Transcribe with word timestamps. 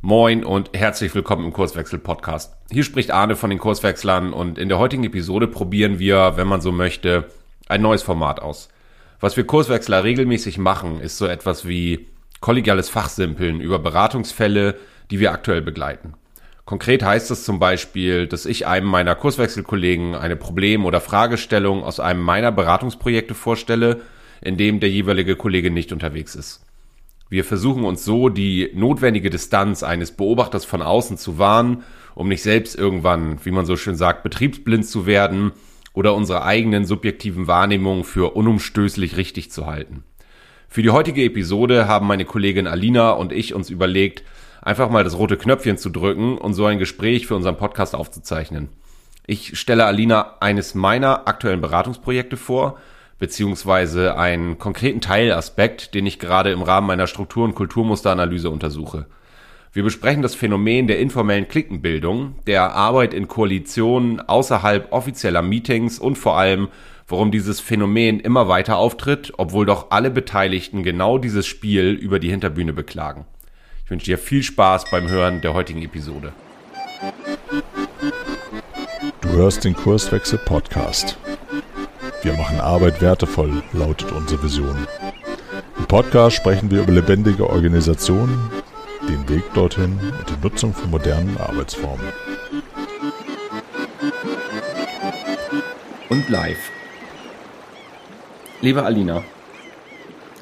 Moin 0.00 0.44
und 0.44 0.70
herzlich 0.74 1.12
willkommen 1.16 1.46
im 1.46 1.52
Kurswechsel 1.52 1.98
Podcast. 1.98 2.54
Hier 2.70 2.84
spricht 2.84 3.10
Arne 3.10 3.34
von 3.34 3.50
den 3.50 3.58
Kurswechslern 3.58 4.32
und 4.32 4.56
in 4.56 4.68
der 4.68 4.78
heutigen 4.78 5.02
Episode 5.02 5.48
probieren 5.48 5.98
wir, 5.98 6.34
wenn 6.36 6.46
man 6.46 6.60
so 6.60 6.70
möchte, 6.70 7.24
ein 7.66 7.82
neues 7.82 8.04
Format 8.04 8.40
aus. 8.40 8.68
Was 9.18 9.36
wir 9.36 9.42
Kurswechsler 9.42 10.04
regelmäßig 10.04 10.56
machen, 10.56 11.00
ist 11.00 11.18
so 11.18 11.26
etwas 11.26 11.66
wie 11.66 12.06
kollegiales 12.40 12.88
Fachsimpeln 12.88 13.60
über 13.60 13.80
Beratungsfälle, 13.80 14.76
die 15.10 15.18
wir 15.18 15.32
aktuell 15.32 15.62
begleiten. 15.62 16.14
Konkret 16.64 17.02
heißt 17.02 17.32
es 17.32 17.42
zum 17.42 17.58
Beispiel, 17.58 18.28
dass 18.28 18.46
ich 18.46 18.68
einem 18.68 18.86
meiner 18.86 19.16
Kurswechselkollegen 19.16 20.14
eine 20.14 20.36
Problem- 20.36 20.84
oder 20.84 21.00
Fragestellung 21.00 21.82
aus 21.82 21.98
einem 21.98 22.22
meiner 22.22 22.52
Beratungsprojekte 22.52 23.34
vorstelle, 23.34 24.02
in 24.42 24.58
dem 24.58 24.78
der 24.78 24.90
jeweilige 24.90 25.34
Kollege 25.34 25.72
nicht 25.72 25.90
unterwegs 25.90 26.36
ist. 26.36 26.67
Wir 27.30 27.44
versuchen 27.44 27.84
uns 27.84 28.04
so 28.04 28.28
die 28.30 28.70
notwendige 28.74 29.28
Distanz 29.28 29.82
eines 29.82 30.12
Beobachters 30.12 30.64
von 30.64 30.80
außen 30.80 31.18
zu 31.18 31.38
wahren, 31.38 31.84
um 32.14 32.28
nicht 32.28 32.42
selbst 32.42 32.74
irgendwann, 32.74 33.44
wie 33.44 33.50
man 33.50 33.66
so 33.66 33.76
schön 33.76 33.96
sagt, 33.96 34.22
betriebsblind 34.22 34.86
zu 34.86 35.06
werden 35.06 35.52
oder 35.92 36.14
unsere 36.14 36.44
eigenen 36.44 36.84
subjektiven 36.84 37.46
Wahrnehmungen 37.46 38.04
für 38.04 38.34
unumstößlich 38.34 39.16
richtig 39.16 39.50
zu 39.50 39.66
halten. 39.66 40.04
Für 40.68 40.82
die 40.82 40.90
heutige 40.90 41.22
Episode 41.22 41.86
haben 41.86 42.06
meine 42.06 42.24
Kollegin 42.24 42.66
Alina 42.66 43.10
und 43.10 43.32
ich 43.32 43.54
uns 43.54 43.70
überlegt, 43.70 44.22
einfach 44.62 44.90
mal 44.90 45.04
das 45.04 45.18
rote 45.18 45.36
Knöpfchen 45.36 45.78
zu 45.78 45.90
drücken 45.90 46.38
und 46.38 46.54
so 46.54 46.66
ein 46.66 46.78
Gespräch 46.78 47.26
für 47.26 47.36
unseren 47.36 47.56
Podcast 47.56 47.94
aufzuzeichnen. 47.94 48.68
Ich 49.26 49.58
stelle 49.58 49.84
Alina 49.84 50.36
eines 50.40 50.74
meiner 50.74 51.28
aktuellen 51.28 51.60
Beratungsprojekte 51.60 52.36
vor 52.36 52.78
beziehungsweise 53.18 54.16
einen 54.16 54.58
konkreten 54.58 55.00
Teilaspekt, 55.00 55.94
den 55.94 56.06
ich 56.06 56.18
gerade 56.18 56.50
im 56.50 56.62
Rahmen 56.62 56.86
meiner 56.86 57.06
Struktur- 57.06 57.44
und 57.44 57.54
Kulturmusteranalyse 57.54 58.50
untersuche. 58.50 59.06
Wir 59.72 59.82
besprechen 59.82 60.22
das 60.22 60.34
Phänomen 60.34 60.86
der 60.86 60.98
informellen 60.98 61.46
Klickenbildung, 61.46 62.36
der 62.46 62.74
Arbeit 62.74 63.12
in 63.12 63.28
Koalitionen 63.28 64.20
außerhalb 64.20 64.92
offizieller 64.92 65.42
Meetings 65.42 65.98
und 65.98 66.16
vor 66.16 66.38
allem, 66.38 66.68
warum 67.06 67.30
dieses 67.30 67.60
Phänomen 67.60 68.20
immer 68.20 68.48
weiter 68.48 68.76
auftritt, 68.78 69.32
obwohl 69.36 69.66
doch 69.66 69.90
alle 69.90 70.10
Beteiligten 70.10 70.82
genau 70.82 71.18
dieses 71.18 71.46
Spiel 71.46 71.92
über 71.92 72.18
die 72.18 72.30
Hinterbühne 72.30 72.72
beklagen. 72.72 73.26
Ich 73.84 73.90
wünsche 73.90 74.06
dir 74.06 74.18
viel 74.18 74.42
Spaß 74.42 74.90
beim 74.90 75.08
Hören 75.08 75.40
der 75.42 75.54
heutigen 75.54 75.82
Episode. 75.82 76.32
Du 79.20 79.28
hörst 79.30 79.64
den 79.64 79.74
Kurswechsel 79.74 80.38
Podcast. 80.38 81.18
Wir 82.22 82.32
machen 82.32 82.60
Arbeit 82.60 83.00
wertevoll, 83.00 83.62
lautet 83.72 84.10
unsere 84.10 84.42
Vision. 84.42 84.88
Im 85.78 85.86
Podcast 85.86 86.34
sprechen 86.34 86.68
wir 86.68 86.82
über 86.82 86.90
lebendige 86.90 87.48
Organisationen, 87.48 88.50
den 89.08 89.28
Weg 89.28 89.44
dorthin 89.54 90.00
und 90.00 90.28
die 90.28 90.42
Nutzung 90.42 90.74
von 90.74 90.90
modernen 90.90 91.36
Arbeitsformen. 91.38 92.04
Und 96.08 96.28
live. 96.28 96.58
Liebe 98.62 98.82
Alina, 98.82 99.22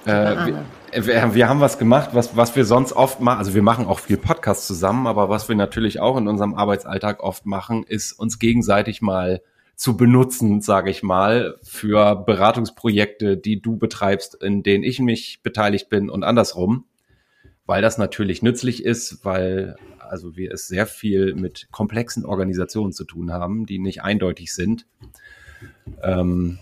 äh, 0.07 0.37
wir, 0.47 1.07
wir, 1.07 1.35
wir, 1.35 1.49
haben 1.49 1.61
was 1.61 1.79
gemacht, 1.79 2.11
was, 2.15 2.35
was 2.35 2.57
wir 2.57 2.65
sonst 2.65 2.95
oft 2.95 3.21
machen. 3.21 3.39
Also 3.39 3.53
wir 3.53 3.63
machen 3.63 3.87
auch 3.87 3.99
viel 3.99 4.17
Podcast 4.17 4.67
zusammen, 4.67 5.07
aber 5.07 5.29
was 5.29 5.51
wir 5.51 5.57
natürlich 5.57 6.01
auch 6.01 6.17
in 6.17 6.27
unserem 6.27 6.55
Arbeitsalltag 6.55 7.23
oft 7.23 7.45
machen, 7.45 7.85
ist 7.85 8.13
uns 8.13 8.39
gegenseitig 8.39 9.03
mal 9.03 9.43
zu 9.77 9.97
benutzen, 9.97 10.63
sage 10.63 10.91
ich 10.91 11.03
mal, 11.03 11.59
für 11.63 12.17
Beratungsprojekte, 12.17 13.37
die 13.37 13.61
du 13.61 13.77
betreibst, 13.77 14.43
in 14.43 14.63
denen 14.63 14.83
ich 14.83 14.99
mich 15.01 15.41
beteiligt 15.43 15.91
bin 15.91 16.09
und 16.09 16.25
andersrum, 16.25 16.87
weil 17.67 17.83
das 17.83 17.99
natürlich 17.99 18.43
nützlich 18.43 18.85
ist, 18.85 19.25
weil 19.25 19.77
also 19.99 20.37
wir 20.37 20.53
es 20.53 20.67
sehr 20.67 20.87
viel 20.87 21.35
mit 21.35 21.69
komplexen 21.73 22.25
Organisationen 22.25 22.93
zu 22.93 23.05
tun 23.05 23.33
haben, 23.33 23.67
die 23.67 23.79
nicht 23.79 24.03
eindeutig 24.03 24.55
sind. 24.55 24.87
Ähm, 26.03 26.59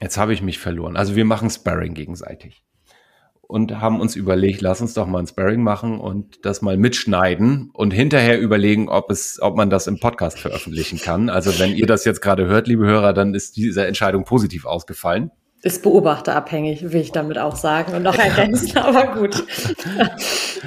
jetzt 0.00 0.18
habe 0.18 0.34
ich 0.34 0.42
mich 0.42 0.58
verloren. 0.58 0.96
Also 0.96 1.16
wir 1.16 1.24
machen 1.24 1.50
Sparring 1.50 1.94
gegenseitig 1.94 2.62
und 3.48 3.80
haben 3.80 4.00
uns 4.00 4.14
überlegt, 4.14 4.60
lass 4.60 4.82
uns 4.82 4.92
doch 4.92 5.06
mal 5.06 5.20
ein 5.20 5.26
Sparring 5.26 5.62
machen 5.62 5.98
und 5.98 6.44
das 6.44 6.60
mal 6.60 6.76
mitschneiden 6.76 7.70
und 7.72 7.92
hinterher 7.92 8.38
überlegen, 8.38 8.90
ob 8.90 9.10
es, 9.10 9.40
ob 9.40 9.56
man 9.56 9.70
das 9.70 9.86
im 9.86 9.98
Podcast 9.98 10.38
veröffentlichen 10.38 11.00
kann. 11.00 11.30
Also 11.30 11.58
wenn 11.58 11.74
ihr 11.74 11.86
das 11.86 12.04
jetzt 12.04 12.20
gerade 12.20 12.46
hört, 12.46 12.68
liebe 12.68 12.84
Hörer, 12.84 13.14
dann 13.14 13.34
ist 13.34 13.56
diese 13.56 13.86
Entscheidung 13.86 14.24
positiv 14.24 14.66
ausgefallen. 14.66 15.30
Ist 15.62 15.82
beobachterabhängig, 15.82 16.92
will 16.92 17.00
ich 17.00 17.10
damit 17.10 17.38
auch 17.38 17.56
sagen 17.56 17.94
und 17.94 18.02
noch 18.02 18.18
ergänzen, 18.18 18.76
aber 18.76 19.14
gut. 19.18 19.42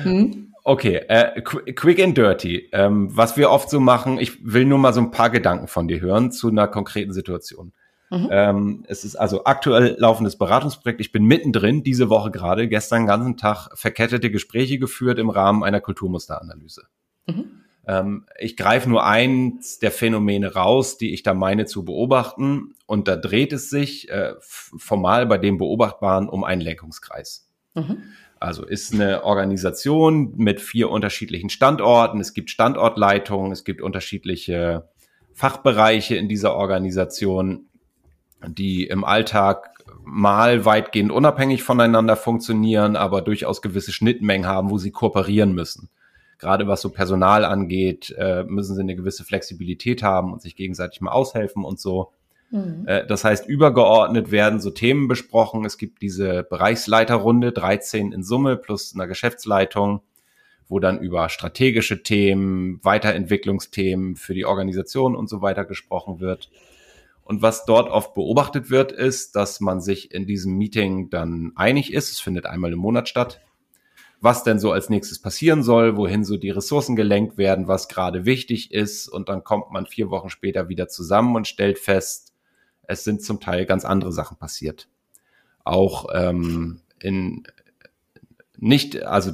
hm? 0.01 0.47
Okay, 0.63 1.01
äh, 1.07 1.41
quick 1.41 2.03
and 2.03 2.17
dirty. 2.17 2.67
Ähm, 2.71 3.09
was 3.15 3.37
wir 3.37 3.51
oft 3.51 3.69
so 3.69 3.79
machen, 3.79 4.19
ich 4.19 4.39
will 4.43 4.65
nur 4.65 4.79
mal 4.79 4.93
so 4.93 5.01
ein 5.01 5.11
paar 5.11 5.29
Gedanken 5.29 5.67
von 5.67 5.87
dir 5.87 6.01
hören 6.01 6.31
zu 6.31 6.49
einer 6.49 6.67
konkreten 6.67 7.13
Situation. 7.13 7.73
Mhm. 8.11 8.27
Ähm, 8.29 8.83
es 8.88 9.05
ist 9.05 9.16
also 9.16 9.45
aktuell 9.45 9.95
laufendes 9.97 10.38
Beratungsprojekt. 10.38 10.99
Ich 10.99 11.13
bin 11.13 11.23
mittendrin, 11.23 11.81
diese 11.81 12.09
Woche 12.09 12.29
gerade, 12.29 12.67
gestern 12.67 13.03
den 13.03 13.07
ganzen 13.07 13.38
Tag 13.38 13.69
verkettete 13.73 14.29
Gespräche 14.29 14.79
geführt 14.79 15.17
im 15.17 15.29
Rahmen 15.29 15.63
einer 15.63 15.79
Kulturmusteranalyse. 15.79 16.83
Mhm. 17.25 17.45
Ähm, 17.88 18.25
ich 18.38 18.57
greife 18.57 18.89
nur 18.89 19.05
eins 19.05 19.79
der 19.79 19.91
Phänomene 19.91 20.53
raus, 20.53 20.97
die 20.97 21.13
ich 21.13 21.23
da 21.23 21.33
meine 21.33 21.66
zu 21.66 21.85
beobachten. 21.85 22.75
Und 22.85 23.07
da 23.07 23.16
dreht 23.16 23.53
es 23.53 23.69
sich 23.69 24.09
äh, 24.09 24.33
formal 24.41 25.25
bei 25.25 25.38
dem 25.38 25.57
Beobachtbaren 25.57 26.28
um 26.28 26.43
einen 26.43 26.61
Lenkungskreis. 26.61 27.47
Mhm. 27.75 28.03
Also 28.41 28.66
ist 28.66 28.93
eine 28.93 29.23
Organisation 29.23 30.33
mit 30.35 30.59
vier 30.59 30.89
unterschiedlichen 30.89 31.49
Standorten. 31.49 32.19
Es 32.19 32.33
gibt 32.33 32.49
Standortleitungen, 32.49 33.53
es 33.53 33.63
gibt 33.63 33.81
unterschiedliche 33.81 34.89
Fachbereiche 35.33 36.16
in 36.16 36.28
dieser 36.28 36.55
Organisation 36.55 37.67
die 38.47 38.85
im 38.85 39.03
Alltag 39.03 39.72
mal 40.03 40.66
weitgehend 40.66 41.12
unabhängig 41.12 41.63
voneinander 41.63 42.16
funktionieren, 42.16 42.96
aber 42.96 43.22
durchaus 43.22 43.62
gewisse 43.62 43.91
Schnittmengen 43.91 44.47
haben, 44.47 44.69
wo 44.69 44.78
sie 44.78 44.91
kooperieren 44.91 45.53
müssen. 45.53 45.90
Gerade 46.40 46.68
was 46.68 46.81
so 46.81 46.90
Personal 46.90 47.46
angeht, 47.46 48.16
äh, 48.18 48.44
müssen 48.44 48.75
sie 48.75 48.81
eine 48.81 48.96
gewisse 48.96 49.24
Flexibilität 49.24 50.02
haben 50.02 50.34
und 50.34 50.41
sich 50.41 50.56
gegenseitig 50.56 51.02
mal 51.02 51.12
aushelfen 51.12 51.63
und 51.63 51.79
so. 51.79 52.12
Mhm. 52.50 52.85
Äh, 52.88 53.06
das 53.06 53.24
heißt, 53.24 53.47
übergeordnet 53.47 54.31
werden 54.31 54.59
so 54.59 54.72
Themen 54.72 55.08
besprochen. 55.08 55.66
Es 55.66 55.78
gibt 55.78 56.02
diese 56.02 56.44
Bereichsleiterrunde, 56.44 57.52
13 57.52 58.12
in 58.12 58.23
Summe 58.23 58.58
plus 58.58 58.96
einer 58.96 59.08
Geschäftsleitung, 59.08 60.02
wo 60.68 60.79
dann 60.79 61.00
über 61.00 61.29
strategische 61.29 62.02
Themen, 62.02 62.79
Weiterentwicklungsthemen 62.84 64.16
für 64.16 64.34
die 64.34 64.46
Organisation 64.46 65.16
und 65.16 65.29
so 65.29 65.41
weiter 65.41 65.66
gesprochen 65.66 66.19
wird. 66.19 66.50
Und 67.31 67.41
was 67.41 67.63
dort 67.63 67.89
oft 67.89 68.13
beobachtet 68.13 68.69
wird, 68.69 68.91
ist, 68.91 69.37
dass 69.37 69.61
man 69.61 69.79
sich 69.79 70.13
in 70.13 70.25
diesem 70.25 70.57
Meeting 70.57 71.09
dann 71.09 71.53
einig 71.55 71.93
ist. 71.93 72.11
Es 72.11 72.19
findet 72.19 72.45
einmal 72.45 72.73
im 72.73 72.79
Monat 72.79 73.07
statt. 73.07 73.39
Was 74.19 74.43
denn 74.43 74.59
so 74.59 74.73
als 74.73 74.89
nächstes 74.89 75.21
passieren 75.21 75.63
soll, 75.63 75.95
wohin 75.95 76.25
so 76.25 76.35
die 76.35 76.49
Ressourcen 76.49 76.97
gelenkt 76.97 77.37
werden, 77.37 77.69
was 77.69 77.87
gerade 77.87 78.25
wichtig 78.25 78.73
ist. 78.73 79.07
Und 79.07 79.29
dann 79.29 79.45
kommt 79.45 79.71
man 79.71 79.85
vier 79.85 80.09
Wochen 80.09 80.29
später 80.29 80.67
wieder 80.67 80.89
zusammen 80.89 81.37
und 81.37 81.47
stellt 81.47 81.79
fest, 81.79 82.33
es 82.83 83.05
sind 83.05 83.23
zum 83.23 83.39
Teil 83.39 83.65
ganz 83.65 83.85
andere 83.85 84.11
Sachen 84.11 84.35
passiert. 84.35 84.89
Auch 85.63 86.07
ähm, 86.13 86.81
in 86.99 87.43
nicht, 88.63 89.01
also 89.01 89.31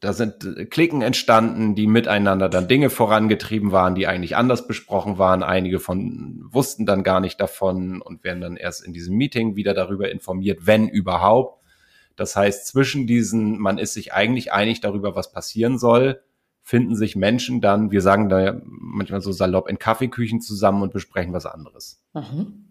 da 0.00 0.14
sind 0.14 0.70
Klicken 0.70 1.02
entstanden, 1.02 1.74
die 1.74 1.86
miteinander 1.86 2.48
dann 2.48 2.66
Dinge 2.66 2.88
vorangetrieben 2.88 3.72
waren, 3.72 3.94
die 3.94 4.06
eigentlich 4.06 4.36
anders 4.36 4.66
besprochen 4.66 5.18
waren. 5.18 5.42
Einige 5.42 5.78
von 5.80 6.46
wussten 6.50 6.86
dann 6.86 7.02
gar 7.02 7.20
nicht 7.20 7.38
davon 7.38 8.00
und 8.00 8.24
werden 8.24 8.40
dann 8.40 8.56
erst 8.56 8.82
in 8.82 8.94
diesem 8.94 9.18
Meeting 9.18 9.54
wieder 9.54 9.74
darüber 9.74 10.10
informiert, 10.10 10.60
wenn 10.62 10.88
überhaupt. 10.88 11.62
Das 12.16 12.36
heißt, 12.36 12.66
zwischen 12.68 13.06
diesen, 13.06 13.58
man 13.58 13.76
ist 13.76 13.92
sich 13.92 14.14
eigentlich 14.14 14.50
einig 14.54 14.80
darüber, 14.80 15.14
was 15.14 15.30
passieren 15.30 15.78
soll, 15.78 16.22
finden 16.62 16.96
sich 16.96 17.16
Menschen 17.16 17.60
dann, 17.60 17.90
wir 17.90 18.00
sagen 18.00 18.30
da 18.30 18.40
ja 18.40 18.60
manchmal 18.64 19.20
so 19.20 19.30
salopp, 19.30 19.68
in 19.68 19.78
Kaffeeküchen 19.78 20.40
zusammen 20.40 20.82
und 20.82 20.94
besprechen 20.94 21.34
was 21.34 21.44
anderes. 21.44 22.02
Mhm. 22.14 22.64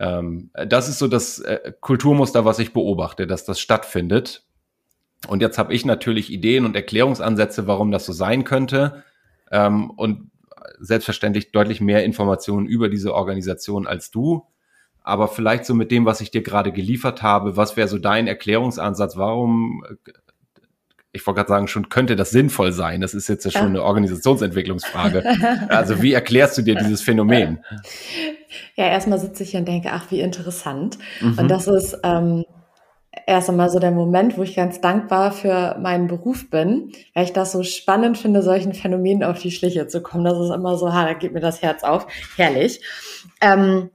Ähm, 0.00 0.50
das 0.66 0.88
ist 0.88 0.98
so 0.98 1.06
das 1.06 1.38
äh, 1.38 1.72
Kulturmuster, 1.80 2.44
was 2.44 2.58
ich 2.58 2.72
beobachte, 2.72 3.28
dass 3.28 3.44
das 3.44 3.60
stattfindet 3.60 4.44
und 5.28 5.40
jetzt 5.40 5.58
habe 5.58 5.72
ich 5.72 5.84
natürlich 5.84 6.32
Ideen 6.32 6.64
und 6.64 6.74
Erklärungsansätze, 6.74 7.66
warum 7.66 7.90
das 7.90 8.06
so 8.06 8.12
sein 8.12 8.44
könnte. 8.44 9.04
Ähm, 9.50 9.90
und 9.90 10.30
selbstverständlich 10.80 11.52
deutlich 11.52 11.80
mehr 11.80 12.04
Informationen 12.04 12.66
über 12.66 12.88
diese 12.88 13.14
Organisation 13.14 13.86
als 13.86 14.10
du. 14.10 14.46
Aber 15.04 15.28
vielleicht 15.28 15.64
so 15.64 15.74
mit 15.74 15.90
dem, 15.90 16.06
was 16.06 16.20
ich 16.20 16.30
dir 16.30 16.42
gerade 16.42 16.72
geliefert 16.72 17.22
habe, 17.22 17.56
was 17.56 17.76
wäre 17.76 17.88
so 17.88 17.98
dein 17.98 18.28
Erklärungsansatz? 18.28 19.16
Warum, 19.16 19.84
äh, 19.88 20.12
ich 21.12 21.26
wollte 21.26 21.38
gerade 21.38 21.48
sagen, 21.48 21.68
schon 21.68 21.88
könnte 21.88 22.16
das 22.16 22.30
sinnvoll 22.30 22.72
sein? 22.72 23.00
Das 23.00 23.14
ist 23.14 23.28
jetzt 23.28 23.44
ja 23.44 23.50
schon 23.50 23.66
eine 23.66 23.82
Organisationsentwicklungsfrage. 23.82 25.24
also 25.68 26.02
wie 26.02 26.12
erklärst 26.12 26.56
du 26.58 26.62
dir 26.62 26.74
dieses 26.76 27.02
Phänomen? 27.02 27.64
Ja, 28.76 28.86
erstmal 28.86 29.18
sitze 29.18 29.42
ich 29.42 29.50
hier 29.50 29.60
und 29.60 29.68
denke, 29.68 29.90
ach, 29.92 30.10
wie 30.10 30.20
interessant. 30.20 30.98
Mhm. 31.20 31.38
Und 31.38 31.48
das 31.48 31.66
ist, 31.66 31.98
ähm, 32.02 32.44
erst 33.26 33.48
einmal 33.48 33.70
so 33.70 33.78
der 33.78 33.90
Moment, 33.90 34.36
wo 34.36 34.42
ich 34.42 34.56
ganz 34.56 34.80
dankbar 34.80 35.32
für 35.32 35.76
meinen 35.80 36.06
Beruf 36.06 36.50
bin, 36.50 36.92
weil 37.14 37.24
ich 37.24 37.32
das 37.32 37.52
so 37.52 37.62
spannend 37.62 38.18
finde, 38.18 38.42
solchen 38.42 38.74
Phänomenen 38.74 39.24
auf 39.24 39.40
die 39.40 39.50
Schliche 39.50 39.86
zu 39.86 40.02
kommen. 40.02 40.24
Das 40.24 40.38
ist 40.38 40.54
immer 40.54 40.76
so, 40.76 40.92
ha, 40.92 41.04
da 41.04 41.14
geht 41.14 41.32
mir 41.32 41.40
das 41.40 41.62
Herz 41.62 41.82
auf. 41.82 42.06
Herrlich. 42.36 42.80
Ähm, 43.40 43.90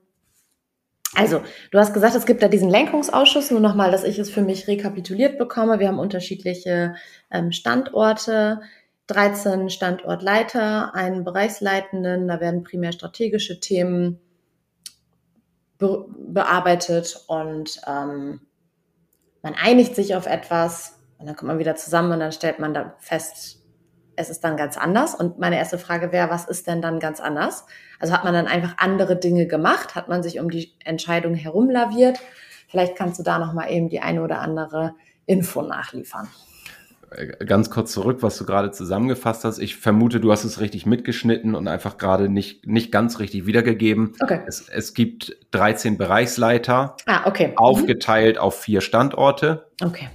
also, 1.13 1.41
du 1.71 1.79
hast 1.79 1.94
gesagt, 1.94 2.15
es 2.15 2.25
gibt 2.25 2.44
da 2.44 2.47
diesen 2.47 2.69
Lenkungsausschuss. 2.69 3.51
Nur 3.51 3.59
nochmal, 3.59 3.91
dass 3.91 4.03
ich 4.03 4.19
es 4.19 4.29
für 4.29 4.41
mich 4.41 4.68
rekapituliert 4.68 5.38
bekomme. 5.38 5.79
Wir 5.79 5.88
haben 5.88 6.00
unterschiedliche 6.00 6.95
ähm, 7.31 7.51
Standorte, 7.51 8.62
13 9.07 9.69
Standortleiter, 9.69 10.94
einen 10.94 11.24
Bereichsleitenden. 11.24 12.27
Da 12.27 12.39
werden 12.39 12.63
primär 12.63 12.91
strategische 12.91 13.59
Themen 13.59 14.19
be 15.77 16.06
bearbeitet 16.18 17.24
und 17.27 17.79
ähm, 17.88 18.41
man 19.47 19.55
einigt 19.55 19.95
sich 19.95 20.13
auf 20.13 20.25
etwas 20.25 20.99
und 21.17 21.25
dann 21.25 21.38
kommt 21.38 21.47
man 21.47 21.59
wieder 21.59 21.77
zusammen 21.77 22.11
und 22.11 22.19
dann 22.19 22.33
stellt 22.33 22.59
man 22.59 22.73
dann 22.73 22.91
fest, 22.99 23.63
es 24.17 24.29
ist 24.29 24.44
dann 24.44 24.57
ganz 24.57 24.77
anders. 24.77 25.15
Und 25.15 25.39
meine 25.39 25.57
erste 25.57 25.77
Frage 25.77 26.11
wäre, 26.11 26.29
was 26.29 26.45
ist 26.45 26.67
denn 26.67 26.81
dann 26.81 26.99
ganz 26.99 27.21
anders? 27.21 27.65
Also 27.97 28.13
hat 28.13 28.25
man 28.25 28.33
dann 28.33 28.47
einfach 28.47 28.73
andere 28.77 29.15
Dinge 29.15 29.47
gemacht? 29.47 29.95
Hat 29.95 30.09
man 30.09 30.21
sich 30.21 30.41
um 30.41 30.49
die 30.49 30.73
Entscheidung 30.83 31.33
herumlaviert? 31.33 32.19
Vielleicht 32.67 32.97
kannst 32.97 33.19
du 33.19 33.23
da 33.23 33.39
nochmal 33.39 33.71
eben 33.71 33.88
die 33.88 34.01
eine 34.01 34.21
oder 34.21 34.41
andere 34.41 34.95
Info 35.25 35.61
nachliefern. 35.61 36.27
Äh, 37.09 37.45
ganz 37.45 37.69
kurz 37.69 37.94
zurück, 37.94 38.18
was 38.21 38.38
du 38.38 38.45
gerade 38.45 38.71
zusammengefasst 38.71 39.45
hast. 39.45 39.59
Ich 39.59 39.77
vermute, 39.77 40.19
du 40.19 40.31
hast 40.31 40.44
es 40.44 40.59
richtig 40.59 40.86
mitgeschnitten 40.86 41.56
und 41.56 41.68
einfach 41.68 41.98
gerade 41.98 42.30
nicht, 42.30 42.68
nicht 42.68 42.92
ganz 42.92 43.19
richtig 43.19 43.45
wiedergegeben. 43.45 44.13
Okay. 44.21 44.42
Es, 44.45 44.68
es 44.68 44.94
gibt 44.94 45.36
13 45.51 45.98
Bereichsleiter, 45.98 46.95
ah, 47.06 47.27
okay. 47.27 47.50
Mhm. 47.50 47.57
aufgeteilt 47.57 48.36
mhm. 48.36 48.42
auf 48.42 48.59
vier 48.59 48.81
Standorte. 48.81 49.68
Okay. 49.81 50.09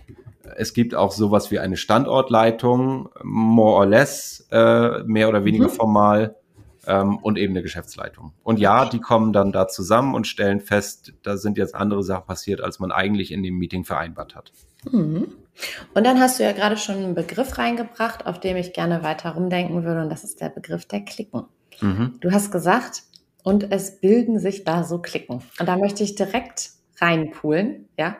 Es 0.56 0.74
gibt 0.74 0.94
auch 0.94 1.12
sowas 1.12 1.50
wie 1.50 1.58
eine 1.58 1.78
Standortleitung, 1.78 3.08
more 3.22 3.76
or 3.76 3.86
less, 3.86 4.46
äh, 4.50 5.02
mehr 5.04 5.30
oder 5.30 5.46
weniger 5.46 5.68
mhm. 5.68 5.70
formal, 5.70 6.36
ähm, 6.86 7.18
und 7.18 7.38
eben 7.38 7.52
eine 7.52 7.62
Geschäftsleitung. 7.62 8.32
Und 8.42 8.58
ja, 8.58 8.84
die 8.86 9.00
kommen 9.00 9.32
dann 9.32 9.52
da 9.52 9.68
zusammen 9.68 10.14
und 10.14 10.26
stellen 10.26 10.60
fest, 10.60 11.12
da 11.22 11.36
sind 11.36 11.56
jetzt 11.56 11.74
andere 11.74 12.02
Sachen 12.02 12.26
passiert, 12.26 12.60
als 12.60 12.80
man 12.80 12.92
eigentlich 12.92 13.30
in 13.32 13.42
dem 13.42 13.56
Meeting 13.56 13.84
vereinbart 13.84 14.34
hat. 14.34 14.52
Mhm. 14.90 15.28
Und 15.94 16.04
dann 16.04 16.20
hast 16.20 16.38
du 16.38 16.44
ja 16.44 16.52
gerade 16.52 16.76
schon 16.76 16.96
einen 16.96 17.14
Begriff 17.14 17.58
reingebracht, 17.58 18.26
auf 18.26 18.40
dem 18.40 18.56
ich 18.56 18.72
gerne 18.72 19.02
weiter 19.02 19.30
rumdenken 19.30 19.84
würde, 19.84 20.02
und 20.02 20.10
das 20.10 20.24
ist 20.24 20.40
der 20.40 20.48
Begriff 20.48 20.86
der 20.86 21.04
Klicken. 21.04 21.44
Mhm. 21.80 22.16
Du 22.20 22.30
hast 22.32 22.50
gesagt, 22.50 23.02
und 23.42 23.72
es 23.72 24.00
bilden 24.00 24.38
sich 24.38 24.64
da 24.64 24.84
so 24.84 24.98
Klicken. 24.98 25.42
Und 25.58 25.68
da 25.68 25.76
möchte 25.76 26.02
ich 26.02 26.14
direkt 26.14 26.70
reinpoolen, 27.00 27.88
ja? 27.98 28.16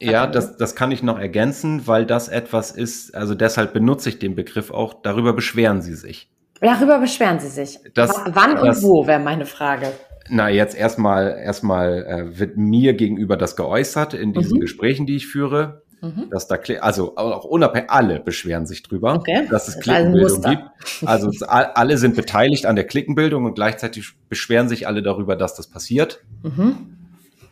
Ja, 0.00 0.26
das, 0.26 0.56
das 0.56 0.76
kann 0.76 0.92
ich 0.92 1.02
noch 1.02 1.18
ergänzen, 1.18 1.86
weil 1.86 2.06
das 2.06 2.28
etwas 2.28 2.70
ist, 2.70 3.14
also 3.14 3.34
deshalb 3.34 3.72
benutze 3.72 4.08
ich 4.08 4.18
den 4.18 4.34
Begriff 4.36 4.70
auch, 4.70 4.94
darüber 5.02 5.32
beschweren 5.32 5.82
sie 5.82 5.94
sich. 5.94 6.30
Darüber 6.60 6.98
beschweren 6.98 7.40
sie 7.40 7.48
sich. 7.48 7.80
Das, 7.94 8.10
Wann 8.26 8.58
und 8.58 8.66
das, 8.66 8.82
wo 8.82 9.06
wäre 9.06 9.20
meine 9.20 9.46
Frage. 9.46 9.92
Na, 10.28 10.48
jetzt 10.48 10.76
erstmal, 10.76 11.40
erstmal 11.42 12.04
äh, 12.04 12.38
wird 12.38 12.56
mir 12.56 12.92
gegenüber 12.92 13.36
das 13.36 13.56
geäußert 13.56 14.14
in 14.14 14.32
diesen 14.32 14.58
mhm. 14.58 14.60
Gesprächen, 14.60 15.06
die 15.06 15.16
ich 15.16 15.26
führe. 15.26 15.82
Mhm. 16.02 16.30
Dass 16.30 16.48
da, 16.48 16.56
also 16.80 17.16
auch 17.16 17.44
unabhängig, 17.44 17.90
alle 17.90 18.20
beschweren 18.20 18.66
sich 18.66 18.82
drüber, 18.82 19.14
okay. 19.14 19.46
dass 19.50 19.68
es 19.68 19.80
Klickenbildung 19.80 20.42
gibt. 20.42 20.62
Also 21.04 21.30
alle 21.46 21.98
sind 21.98 22.16
beteiligt 22.16 22.64
an 22.64 22.76
der 22.76 22.86
Klickenbildung 22.86 23.44
und 23.44 23.54
gleichzeitig 23.54 24.12
beschweren 24.28 24.68
sich 24.68 24.86
alle 24.86 25.02
darüber, 25.02 25.36
dass 25.36 25.54
das 25.54 25.68
passiert. 25.68 26.24
Mhm. 26.42 26.96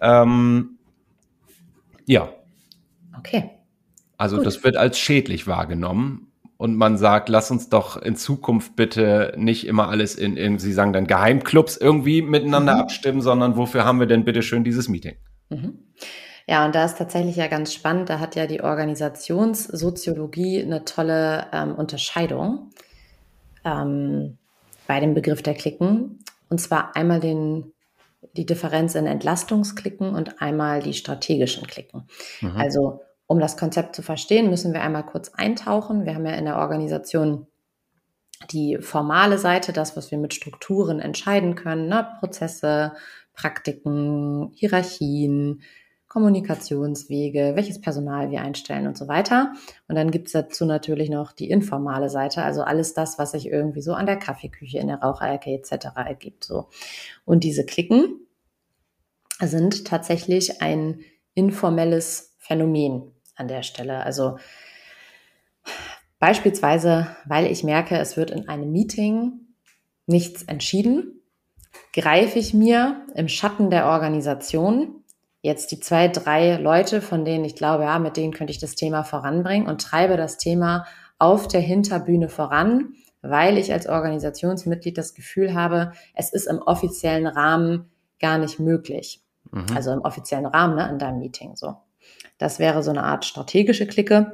Ähm, 0.01 0.79
ja. 2.07 2.31
Okay. 3.19 3.51
Also 4.17 4.37
Gut. 4.37 4.47
das 4.47 4.65
wird 4.65 4.77
als 4.77 4.99
schädlich 4.99 5.47
wahrgenommen 5.47 6.29
und 6.57 6.77
man 6.77 6.99
sagt, 6.99 7.29
lass 7.29 7.51
uns 7.51 7.69
doch 7.69 7.97
in 7.97 8.17
Zukunft 8.17 8.75
bitte 8.75 9.33
nicht 9.37 9.67
immer 9.67 9.89
alles 9.89 10.17
in, 10.17 10.37
in 10.37 10.59
Sie 10.59 10.73
sagen 10.73 10.93
dann 10.93 11.07
Geheimclubs 11.07 11.77
irgendwie 11.77 12.21
miteinander 12.21 12.75
mhm. 12.75 12.81
abstimmen, 12.81 13.21
sondern 13.21 13.57
wofür 13.57 13.85
haben 13.85 14.01
wir 14.01 14.07
denn 14.07 14.25
bitte 14.25 14.43
schön 14.43 14.65
dieses 14.65 14.89
Meeting? 14.89 15.15
Ja, 16.49 16.65
und 16.65 16.75
da 16.75 16.87
ist 16.87 16.97
tatsächlich 16.97 17.37
ja 17.37 17.47
ganz 17.47 17.75
spannend, 17.75 18.09
da 18.09 18.21
hat 18.21 18.35
ja 18.35 18.47
die 18.47 18.63
Organisationssoziologie 18.63 20.63
eine 20.63 20.87
tolle 20.87 21.47
ähm, 21.53 21.75
Unterscheidung 21.75 22.71
ähm, 23.67 24.39
bei 24.87 24.99
dem 24.99 25.13
Begriff 25.13 25.43
der 25.43 25.53
Klicken. 25.53 26.25
Und 26.49 26.59
zwar 26.59 26.97
einmal 26.97 27.21
den, 27.21 27.75
die 28.33 28.47
Differenz 28.47 28.95
in 28.95 29.07
Entlastungsklicken 29.07 30.15
und 30.15 30.41
einmal 30.41 30.81
die 30.81 30.95
strategischen 30.95 31.67
Klicken. 31.67 32.09
Mhm. 32.41 32.57
Also 32.57 33.03
um 33.27 33.41
das 33.41 33.59
Konzept 33.59 33.95
zu 33.95 34.01
verstehen, 34.01 34.49
müssen 34.49 34.73
wir 34.73 34.81
einmal 34.81 35.05
kurz 35.05 35.29
eintauchen. 35.35 36.07
Wir 36.07 36.15
haben 36.15 36.25
ja 36.25 36.33
in 36.33 36.47
der 36.47 36.57
Organisation 36.57 37.47
die 38.51 38.79
formale 38.79 39.37
Seite, 39.37 39.75
das, 39.75 39.99
was 39.99 40.11
wir 40.11 40.17
mit 40.17 40.33
Strukturen 40.33 40.99
entscheiden 40.99 41.57
können, 41.57 41.89
ne? 41.89 42.09
Prozesse, 42.21 42.95
Praktiken, 43.35 44.51
Hierarchien, 44.55 45.61
Kommunikationswege, 46.09 47.53
welches 47.55 47.81
Personal 47.81 48.31
wir 48.31 48.41
einstellen 48.41 48.87
und 48.87 48.97
so 48.97 49.09
weiter. 49.09 49.53
Und 49.89 49.95
dann 49.95 50.11
gibt's 50.11 50.33
dazu 50.33 50.65
natürlich 50.65 51.11
noch 51.11 51.33
die 51.33 51.51
informale 51.51 52.09
Seite, 52.09 52.43
also 52.43 52.63
alles 52.63 52.95
das, 52.95 53.19
was 53.19 53.33
sich 53.33 53.47
irgendwie 53.47 53.83
so 53.83 53.93
an 53.93 54.07
der 54.07 54.17
Kaffeeküche, 54.17 54.79
in 54.79 54.89
der 54.89 55.01
Raucherecke 55.01 55.51
etc. 55.51 55.89
ergibt. 55.97 56.45
So. 56.45 56.69
Und 57.27 57.45
diese 57.45 57.67
Klicken 57.67 58.27
sind 59.41 59.87
tatsächlich 59.87 60.63
ein 60.63 61.01
informelles 61.35 62.35
Phänomen 62.39 63.13
an 63.37 63.49
der 63.49 63.63
Stelle. 63.63 64.03
Also 64.03 64.39
beispielsweise, 66.19 67.09
weil 67.27 67.47
ich 67.47 67.65
merke, 67.65 67.99
es 67.99 68.17
wird 68.17 68.31
in 68.31 68.49
einem 68.49 68.73
Meeting 68.73 69.41
nichts 70.07 70.43
entschieden, 70.45 71.21
greife 71.93 72.39
ich 72.39 72.55
mir 72.55 73.07
im 73.15 73.29
Schatten 73.29 73.69
der 73.69 73.87
Organisation 73.87 74.98
jetzt 75.43 75.71
die 75.71 75.81
zwei, 75.81 76.09
drei 76.09 76.57
Leute, 76.57 77.01
von 77.01 77.25
denen 77.25 77.45
ich 77.45 77.55
glaube, 77.55 77.85
ja, 77.85 77.99
mit 77.99 78.17
denen 78.17 78.33
könnte 78.33 78.51
ich 78.51 78.59
das 78.59 78.75
Thema 78.75 79.05
voranbringen 79.05 79.69
und 79.69 79.81
treibe 79.81 80.17
das 80.17 80.39
Thema 80.39 80.87
auf 81.19 81.49
der 81.49 81.61
Hinterbühne 81.61 82.29
voran, 82.29 82.95
weil 83.23 83.59
ich 83.59 83.73
als 83.73 83.89
Organisationsmitglied 83.89 84.97
das 84.97 85.15
Gefühl 85.15 85.55
habe, 85.55 85.93
es 86.15 86.33
ist 86.33 86.47
im 86.47 86.59
offiziellen 86.59 87.27
Rahmen 87.27 87.91
gar 88.21 88.39
nicht 88.39 88.59
möglich. 88.59 89.23
Mhm. 89.51 89.67
Also 89.75 89.93
im 89.93 90.01
offiziellen 90.01 90.47
Rahmen, 90.47 90.77
ne, 90.77 90.89
in 90.89 90.99
deinem 90.99 91.19
Meeting 91.19 91.57
so. 91.57 91.77
Das 92.39 92.59
wäre 92.59 92.83
so 92.83 92.91
eine 92.91 93.05
Art 93.05 93.25
strategische 93.25 93.87
Clique. 93.87 94.33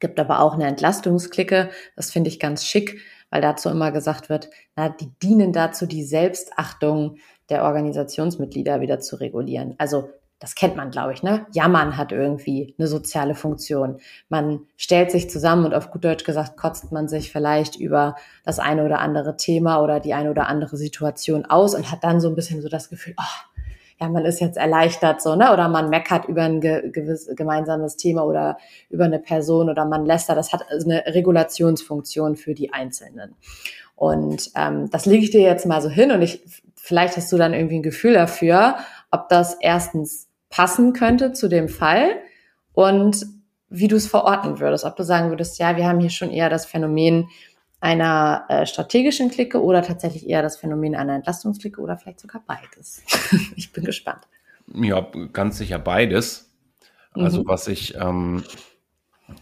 Gibt 0.00 0.18
aber 0.18 0.40
auch 0.40 0.54
eine 0.54 0.66
Entlastungsklicke. 0.66 1.70
Das 1.94 2.10
finde 2.10 2.28
ich 2.28 2.40
ganz 2.40 2.64
schick, 2.64 3.00
weil 3.30 3.42
dazu 3.42 3.68
immer 3.68 3.92
gesagt 3.92 4.28
wird, 4.28 4.50
na, 4.76 4.88
die 4.88 5.10
dienen 5.22 5.52
dazu, 5.52 5.86
die 5.86 6.04
Selbstachtung 6.04 7.18
der 7.48 7.64
Organisationsmitglieder 7.64 8.80
wieder 8.80 9.00
zu 9.00 9.16
regulieren. 9.16 9.74
Also 9.78 10.10
das 10.40 10.54
kennt 10.54 10.74
man, 10.74 10.90
glaube 10.90 11.12
ich, 11.12 11.22
ne? 11.22 11.46
Jammern 11.52 11.98
hat 11.98 12.12
irgendwie 12.12 12.74
eine 12.78 12.88
soziale 12.88 13.34
Funktion. 13.34 13.98
Man 14.30 14.60
stellt 14.78 15.10
sich 15.10 15.28
zusammen 15.28 15.66
und 15.66 15.74
auf 15.74 15.90
gut 15.90 16.02
Deutsch 16.02 16.24
gesagt 16.24 16.56
kotzt 16.56 16.90
man 16.92 17.08
sich 17.08 17.30
vielleicht 17.30 17.76
über 17.76 18.16
das 18.42 18.58
eine 18.58 18.86
oder 18.86 19.00
andere 19.00 19.36
Thema 19.36 19.82
oder 19.82 20.00
die 20.00 20.14
eine 20.14 20.30
oder 20.30 20.48
andere 20.48 20.78
Situation 20.78 21.44
aus 21.44 21.74
und 21.74 21.92
hat 21.92 22.02
dann 22.04 22.22
so 22.22 22.28
ein 22.28 22.36
bisschen 22.36 22.62
so 22.62 22.70
das 22.70 22.88
Gefühl, 22.88 23.14
oh, 23.18 23.60
ja, 24.00 24.08
man 24.08 24.24
ist 24.24 24.40
jetzt 24.40 24.56
erleichtert 24.56 25.20
so, 25.20 25.36
ne? 25.36 25.52
Oder 25.52 25.68
man 25.68 25.90
meckert 25.90 26.24
über 26.24 26.44
ein 26.44 26.62
ge 26.62 26.90
gewiss, 26.90 27.30
gemeinsames 27.36 27.98
Thema 27.98 28.24
oder 28.24 28.56
über 28.88 29.04
eine 29.04 29.18
Person 29.18 29.68
oder 29.68 29.84
man 29.84 30.06
lästert. 30.06 30.38
Das 30.38 30.54
hat 30.54 30.64
eine 30.70 31.04
Regulationsfunktion 31.04 32.36
für 32.36 32.54
die 32.54 32.72
Einzelnen. 32.72 33.34
Und 33.94 34.52
ähm, 34.56 34.88
das 34.88 35.04
lege 35.04 35.22
ich 35.22 35.30
dir 35.32 35.42
jetzt 35.42 35.66
mal 35.66 35.82
so 35.82 35.90
hin 35.90 36.12
und 36.12 36.22
ich, 36.22 36.42
vielleicht 36.76 37.18
hast 37.18 37.30
du 37.30 37.36
dann 37.36 37.52
irgendwie 37.52 37.80
ein 37.80 37.82
Gefühl 37.82 38.14
dafür, 38.14 38.76
ob 39.10 39.28
das 39.28 39.58
erstens 39.60 40.29
passen 40.50 40.92
könnte 40.92 41.32
zu 41.32 41.48
dem 41.48 41.68
Fall 41.68 42.16
und 42.72 43.24
wie 43.70 43.88
du 43.88 43.96
es 43.96 44.08
verorten 44.08 44.58
würdest. 44.58 44.84
Ob 44.84 44.96
du 44.96 45.04
sagen 45.04 45.30
würdest, 45.30 45.58
ja, 45.58 45.76
wir 45.76 45.86
haben 45.86 46.00
hier 46.00 46.10
schon 46.10 46.30
eher 46.30 46.50
das 46.50 46.66
Phänomen, 46.66 47.28
einer 47.80 48.44
äh, 48.48 48.66
strategischen 48.66 49.30
Clique 49.30 49.62
oder 49.62 49.80
tatsächlich 49.82 50.28
eher 50.28 50.42
das 50.42 50.58
Phänomen 50.58 50.94
einer 50.94 51.14
Entlastungsklicke 51.14 51.80
oder 51.80 51.96
vielleicht 51.96 52.20
sogar 52.20 52.42
beides. 52.46 53.02
ich 53.56 53.72
bin 53.72 53.84
gespannt. 53.84 54.28
Ja, 54.74 55.06
ganz 55.32 55.56
sicher 55.56 55.78
beides. 55.78 56.50
Also 57.12 57.42
mhm. 57.42 57.48
was 57.48 57.68
ich, 57.68 57.94
ähm, 57.96 58.44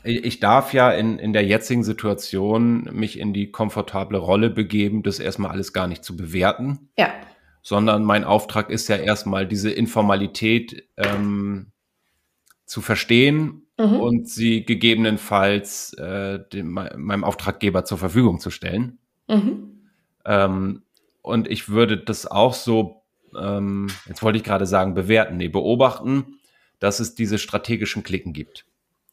ich, 0.04 0.24
ich 0.24 0.40
darf 0.40 0.72
ja 0.72 0.92
in, 0.92 1.18
in 1.18 1.32
der 1.32 1.44
jetzigen 1.44 1.82
Situation 1.82 2.88
mich 2.92 3.18
in 3.18 3.32
die 3.32 3.50
komfortable 3.50 4.18
Rolle 4.18 4.50
begeben, 4.50 5.02
das 5.02 5.18
erstmal 5.18 5.50
alles 5.50 5.72
gar 5.72 5.88
nicht 5.88 6.04
zu 6.04 6.16
bewerten. 6.16 6.90
Ja. 6.96 7.10
Sondern 7.68 8.02
mein 8.02 8.24
Auftrag 8.24 8.70
ist 8.70 8.88
ja 8.88 8.96
erstmal 8.96 9.46
diese 9.46 9.70
Informalität 9.70 10.88
ähm, 10.96 11.66
zu 12.64 12.80
verstehen 12.80 13.66
mhm. 13.76 14.00
und 14.00 14.26
sie 14.26 14.64
gegebenenfalls 14.64 15.92
äh, 15.98 16.38
dem, 16.50 16.72
meinem 16.72 17.24
Auftraggeber 17.24 17.84
zur 17.84 17.98
Verfügung 17.98 18.40
zu 18.40 18.48
stellen. 18.48 18.96
Mhm. 19.28 19.82
Ähm, 20.24 20.82
und 21.20 21.46
ich 21.46 21.68
würde 21.68 21.98
das 21.98 22.26
auch 22.26 22.54
so, 22.54 23.02
ähm, 23.38 23.88
jetzt 24.06 24.22
wollte 24.22 24.38
ich 24.38 24.44
gerade 24.44 24.64
sagen, 24.64 24.94
bewerten, 24.94 25.36
nee, 25.36 25.48
beobachten, 25.48 26.38
dass 26.78 27.00
es 27.00 27.16
diese 27.16 27.36
strategischen 27.36 28.02
Klicken 28.02 28.32
gibt. 28.32 28.64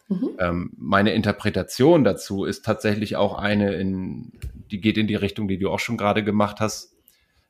Mhm. 0.07 0.29
Ähm, 0.39 0.71
meine 0.77 1.11
Interpretation 1.11 2.05
dazu 2.05 2.45
ist 2.45 2.63
tatsächlich 2.63 3.17
auch 3.17 3.37
eine, 3.37 3.73
in, 3.73 4.31
die 4.71 4.79
geht 4.79 4.97
in 4.97 5.07
die 5.07 5.15
Richtung, 5.15 5.49
die 5.49 5.57
du 5.57 5.69
auch 5.69 5.79
schon 5.79 5.97
gerade 5.97 6.23
gemacht 6.23 6.61
hast, 6.61 6.94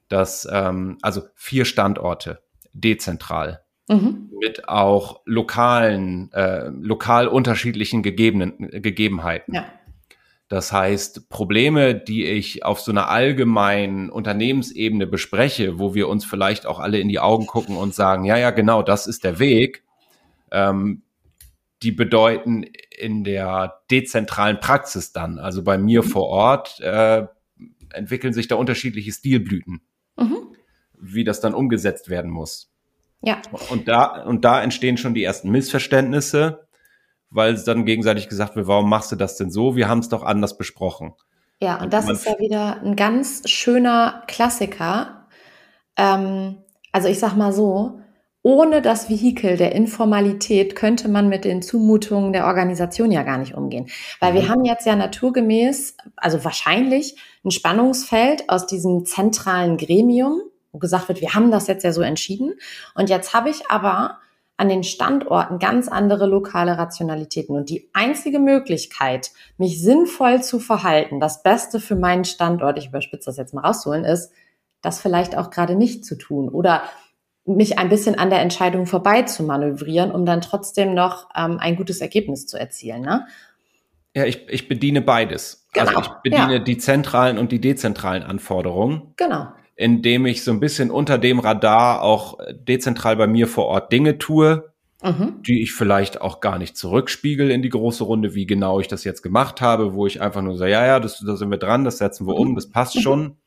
dass 0.09 0.47
ähm, 0.51 0.97
also 1.01 1.23
vier 1.35 1.65
Standorte 1.65 2.41
dezentral 2.73 3.61
mhm. 3.87 4.29
mit 4.39 4.67
auch 4.67 5.21
lokalen, 5.25 6.31
äh, 6.33 6.67
lokal 6.69 7.27
unterschiedlichen 7.27 8.03
gegebenen, 8.03 8.69
Gegebenheiten. 8.81 9.55
Ja. 9.55 9.65
Das 10.47 10.71
heißt, 10.71 11.29
Probleme, 11.29 11.95
die 11.95 12.25
ich 12.25 12.63
auf 12.63 12.79
so 12.79 12.91
einer 12.91 13.09
allgemeinen 13.09 14.11
Unternehmensebene 14.11 15.07
bespreche, 15.07 15.79
wo 15.79 15.95
wir 15.95 16.07
uns 16.07 16.23
vielleicht 16.23 16.67
auch 16.67 16.79
alle 16.79 16.99
in 16.99 17.09
die 17.09 17.19
Augen 17.19 17.47
gucken 17.47 17.77
und 17.77 17.95
sagen, 17.95 18.25
ja, 18.25 18.37
ja, 18.37 18.51
genau, 18.51 18.83
das 18.83 19.07
ist 19.07 19.23
der 19.23 19.39
Weg, 19.39 19.83
ähm, 20.51 21.01
die 21.81 21.91
bedeuten 21.91 22.63
in 22.95 23.23
der 23.23 23.81
dezentralen 23.89 24.59
Praxis 24.59 25.11
dann, 25.11 25.39
also 25.39 25.63
bei 25.63 25.77
mir 25.77 26.03
mhm. 26.03 26.07
vor 26.07 26.27
Ort, 26.27 26.79
äh, 26.79 27.25
entwickeln 27.91 28.33
sich 28.33 28.47
da 28.47 28.55
unterschiedliche 28.55 29.11
Stilblüten. 29.11 29.81
Wie 31.13 31.23
das 31.23 31.39
dann 31.39 31.53
umgesetzt 31.53 32.09
werden 32.09 32.31
muss. 32.31 32.71
Ja. 33.21 33.41
Und 33.69 33.87
da, 33.87 34.23
und 34.23 34.45
da 34.45 34.61
entstehen 34.61 34.97
schon 34.97 35.13
die 35.13 35.23
ersten 35.23 35.49
Missverständnisse, 35.49 36.67
weil 37.29 37.53
es 37.53 37.63
dann 37.63 37.85
gegenseitig 37.85 38.29
gesagt 38.29 38.55
wird, 38.55 38.67
warum 38.67 38.89
machst 38.89 39.11
du 39.11 39.15
das 39.15 39.37
denn 39.37 39.51
so? 39.51 39.75
Wir 39.75 39.89
haben 39.89 39.99
es 39.99 40.09
doch 40.09 40.23
anders 40.23 40.57
besprochen. 40.57 41.13
Ja, 41.61 41.81
und 41.81 41.93
das 41.93 42.09
ist 42.09 42.25
ja 42.25 42.37
wieder 42.39 42.81
ein 42.81 42.95
ganz 42.95 43.49
schöner 43.49 44.23
Klassiker. 44.27 45.27
Ähm, 45.97 46.57
also 46.91 47.07
ich 47.07 47.19
sag 47.19 47.35
mal 47.35 47.53
so, 47.53 47.99
ohne 48.45 48.83
das 48.83 49.09
Vehikel 49.09 49.57
der 49.57 49.73
Informalität 49.73 50.75
könnte 50.75 51.07
man 51.07 51.29
mit 51.29 51.45
den 51.45 51.63
Zumutungen 51.63 52.31
der 52.31 52.45
Organisation 52.45 53.11
ja 53.11 53.23
gar 53.23 53.39
nicht 53.39 53.55
umgehen. 53.55 53.87
Weil 54.19 54.33
mhm. 54.33 54.35
wir 54.35 54.49
haben 54.49 54.65
jetzt 54.65 54.85
ja 54.85 54.95
naturgemäß, 54.95 55.97
also 56.15 56.43
wahrscheinlich 56.43 57.17
ein 57.43 57.49
Spannungsfeld 57.49 58.47
aus 58.49 58.67
diesem 58.67 59.05
zentralen 59.05 59.77
Gremium, 59.77 60.41
wo 60.75 60.79
gesagt 60.79 61.07
wird, 61.07 61.21
wir 61.21 61.33
haben 61.33 61.51
das 61.51 61.67
jetzt 61.67 61.85
ja 61.85 61.93
so 61.93 62.01
entschieden. 62.01 62.53
Und 62.95 63.09
jetzt 63.09 63.33
habe 63.33 63.49
ich 63.49 63.71
aber 63.71 64.17
an 64.57 64.67
den 64.67 64.83
Standorten 64.83 65.57
ganz 65.57 65.87
andere 65.87 66.25
lokale 66.25 66.77
Rationalitäten. 66.77 67.55
Und 67.55 67.69
die 67.69 67.89
einzige 67.93 68.39
Möglichkeit, 68.39 69.31
mich 69.57 69.81
sinnvoll 69.81 70.43
zu 70.43 70.59
verhalten, 70.59 71.21
das 71.21 71.43
Beste 71.43 71.79
für 71.79 71.95
meinen 71.95 72.25
Standort, 72.25 72.77
ich 72.77 72.87
überspitze 72.87 73.29
das 73.29 73.37
jetzt 73.37 73.53
mal 73.53 73.61
rausholen, 73.61 74.03
ist, 74.03 74.33
das 74.81 75.01
vielleicht 75.01 75.37
auch 75.37 75.49
gerade 75.49 75.75
nicht 75.75 76.03
zu 76.03 76.15
tun 76.15 76.49
oder 76.49 76.83
mich 77.45 77.79
ein 77.79 77.89
bisschen 77.89 78.19
an 78.19 78.29
der 78.29 78.41
Entscheidung 78.41 78.85
vorbei 78.85 79.21
zu 79.21 79.43
manövrieren, 79.43 80.11
um 80.11 80.25
dann 80.25 80.41
trotzdem 80.41 80.93
noch 80.93 81.29
ähm, 81.37 81.57
ein 81.59 81.77
gutes 81.77 82.01
Ergebnis 82.01 82.47
zu 82.47 82.57
erzielen. 82.57 83.01
Ne? 83.01 83.27
Ja, 84.13 84.25
ich, 84.25 84.47
ich 84.49 84.67
bediene 84.67 85.01
beides. 85.01 85.67
Also 85.73 85.87
genau. 85.87 85.99
Also 85.99 86.11
ich 86.11 86.21
bediene 86.21 86.53
ja. 86.53 86.59
die 86.59 86.77
zentralen 86.77 87.37
und 87.37 87.51
die 87.51 87.61
dezentralen 87.61 88.23
Anforderungen. 88.23 89.13
Genau 89.15 89.47
indem 89.75 90.25
ich 90.25 90.43
so 90.43 90.51
ein 90.51 90.59
bisschen 90.59 90.89
unter 90.89 91.17
dem 91.17 91.39
Radar 91.39 92.01
auch 92.01 92.37
dezentral 92.53 93.15
bei 93.17 93.27
mir 93.27 93.47
vor 93.47 93.65
Ort 93.65 93.91
Dinge 93.91 94.17
tue, 94.17 94.71
mhm. 95.03 95.41
die 95.45 95.61
ich 95.61 95.73
vielleicht 95.73 96.21
auch 96.21 96.39
gar 96.39 96.57
nicht 96.57 96.77
zurückspiegel 96.77 97.51
in 97.51 97.61
die 97.61 97.69
große 97.69 98.03
Runde, 98.03 98.35
wie 98.35 98.45
genau 98.45 98.79
ich 98.79 98.87
das 98.87 99.03
jetzt 99.03 99.21
gemacht 99.21 99.61
habe, 99.61 99.93
wo 99.93 100.07
ich 100.07 100.21
einfach 100.21 100.41
nur 100.41 100.57
so, 100.57 100.65
ja, 100.65 100.85
ja, 100.85 100.99
das, 100.99 101.19
da 101.19 101.35
sind 101.35 101.51
wir 101.51 101.57
dran, 101.57 101.83
das 101.83 101.97
setzen 101.97 102.25
wir 102.25 102.33
mhm. 102.33 102.39
um, 102.39 102.55
das 102.55 102.69
passt 102.69 102.95
mhm. 102.95 103.01
schon. 103.01 103.37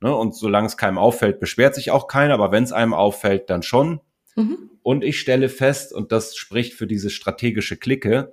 Ne? 0.00 0.14
Und 0.14 0.34
solange 0.34 0.66
es 0.66 0.76
keinem 0.76 0.98
auffällt, 0.98 1.40
beschwert 1.40 1.74
sich 1.74 1.90
auch 1.90 2.06
keiner, 2.06 2.34
aber 2.34 2.52
wenn 2.52 2.64
es 2.64 2.72
einem 2.72 2.94
auffällt, 2.94 3.50
dann 3.50 3.62
schon. 3.62 4.00
Mhm. 4.36 4.70
Und 4.82 5.04
ich 5.04 5.18
stelle 5.18 5.48
fest, 5.48 5.92
und 5.92 6.12
das 6.12 6.36
spricht 6.36 6.74
für 6.74 6.86
diese 6.86 7.10
strategische 7.10 7.76
Clique, 7.76 8.32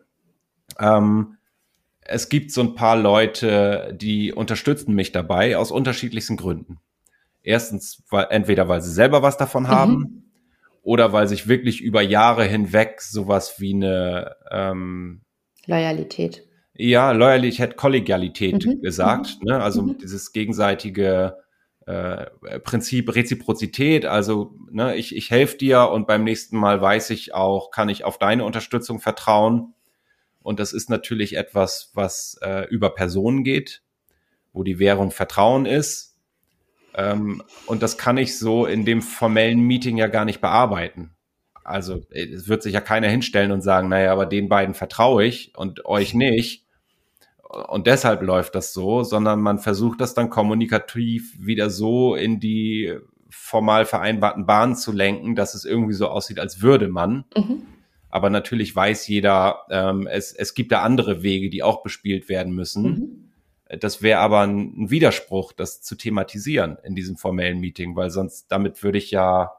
ähm, 0.80 1.38
es 2.02 2.30
gibt 2.30 2.52
so 2.52 2.62
ein 2.62 2.76
paar 2.76 2.98
Leute, 2.98 3.98
die 4.00 4.32
unterstützen 4.32 4.94
mich 4.94 5.12
dabei 5.12 5.58
aus 5.58 5.72
unterschiedlichsten 5.72 6.38
Gründen. 6.38 6.80
Erstens, 7.46 8.04
weil, 8.10 8.26
entweder 8.32 8.68
weil 8.68 8.82
sie 8.82 8.92
selber 8.92 9.22
was 9.22 9.38
davon 9.38 9.68
haben 9.68 9.94
mhm. 9.94 10.24
oder 10.82 11.14
weil 11.14 11.28
sich 11.28 11.48
wirklich 11.48 11.80
über 11.80 12.02
Jahre 12.02 12.44
hinweg 12.44 13.02
sowas 13.02 13.60
wie 13.60 13.76
eine 13.76 14.36
ähm, 14.50 15.22
Loyalität. 15.68 16.44
Ja, 16.74 17.12
Loyalität, 17.12 17.78
Kollegialität 17.78 18.66
mhm. 18.66 18.82
gesagt. 18.82 19.38
Mhm. 19.42 19.48
Ne? 19.48 19.62
Also 19.62 19.84
mhm. 19.84 19.98
dieses 20.00 20.34
gegenseitige 20.34 21.38
äh, 21.86 22.26
Prinzip 22.64 23.14
Reziprozität. 23.14 24.06
Also 24.06 24.56
ne, 24.72 24.96
ich, 24.96 25.16
ich 25.16 25.30
helfe 25.30 25.58
dir 25.58 25.90
und 25.90 26.08
beim 26.08 26.24
nächsten 26.24 26.58
Mal 26.58 26.82
weiß 26.82 27.12
ich 27.12 27.36
auch, 27.36 27.70
kann 27.70 27.90
ich 27.90 28.04
auf 28.04 28.18
deine 28.18 28.44
Unterstützung 28.44 29.00
vertrauen. 29.00 29.76
Und 30.42 30.60
das 30.60 30.74
ist 30.74 30.90
natürlich 30.90 31.38
etwas, 31.38 31.92
was 31.94 32.40
äh, 32.42 32.68
über 32.70 32.90
Personen 32.90 33.44
geht, 33.44 33.84
wo 34.52 34.64
die 34.64 34.80
Währung 34.80 35.12
Vertrauen 35.12 35.68
ist 35.68 36.15
ähm, 36.96 37.44
und 37.66 37.84
das 37.84 37.98
kann 37.98 38.18
ich 38.18 38.38
so 38.40 38.66
in 38.66 38.86
dem 38.86 39.02
formellen 39.02 39.60
Meeting 39.60 39.98
ja 39.98 40.08
gar 40.08 40.26
nicht 40.26 40.42
bearbeiten. 40.42 41.12
Also 41.64 42.02
es 42.12 42.48
wird 42.48 42.64
sich 42.64 42.74
ja 42.74 42.82
keiner 42.82 43.08
hinstellen 43.08 43.52
und 43.52 43.62
sagen, 43.62 43.90
naja, 43.90 44.12
aber 44.12 44.26
den 44.26 44.50
beiden 44.50 44.76
vertraue 44.76 45.26
ich 45.26 45.54
und 45.58 45.86
euch 45.86 46.14
nicht. 46.14 46.66
Und 47.68 47.88
deshalb 47.88 48.22
läuft 48.22 48.56
das 48.56 48.72
so, 48.74 49.04
sondern 49.04 49.42
man 49.42 49.60
versucht 49.60 50.00
das 50.00 50.14
dann 50.14 50.30
kommunikativ 50.30 51.36
wieder 51.40 51.70
so 51.70 52.16
in 52.16 52.40
die 52.40 52.96
formal 53.30 53.86
vereinbarten 53.86 54.46
Bahnen 54.46 54.76
zu 54.76 54.92
lenken, 54.92 55.36
dass 55.36 55.56
es 55.56 55.66
irgendwie 55.66 55.94
so 55.94 56.08
aussieht, 56.08 56.40
als 56.40 56.62
würde 56.62 56.88
man. 56.88 57.26
Mhm. 57.36 57.64
Aber 58.10 58.30
natürlich 58.30 58.74
weiß 58.76 59.08
jeder, 59.08 59.66
ähm, 59.70 60.08
es, 60.08 60.32
es 60.34 60.54
gibt 60.54 60.72
da 60.72 60.84
andere 60.84 61.24
Wege, 61.24 61.50
die 61.50 61.64
auch 61.64 61.84
bespielt 61.84 62.30
werden 62.30 62.54
müssen. 62.54 62.84
Mhm. 62.84 63.25
Das 63.68 64.02
wäre 64.02 64.20
aber 64.20 64.42
ein, 64.42 64.90
Widerspruch, 64.90 65.52
das 65.52 65.82
zu 65.82 65.96
thematisieren 65.96 66.78
in 66.84 66.96
diesem 66.96 67.18
formellen 67.18 67.60
Meeting, 67.60 67.96
weil 67.96 68.12
sonst 68.12 68.52
damit 68.52 68.84
würde 68.84 68.98
ich 68.98 69.12
ja 69.12 69.52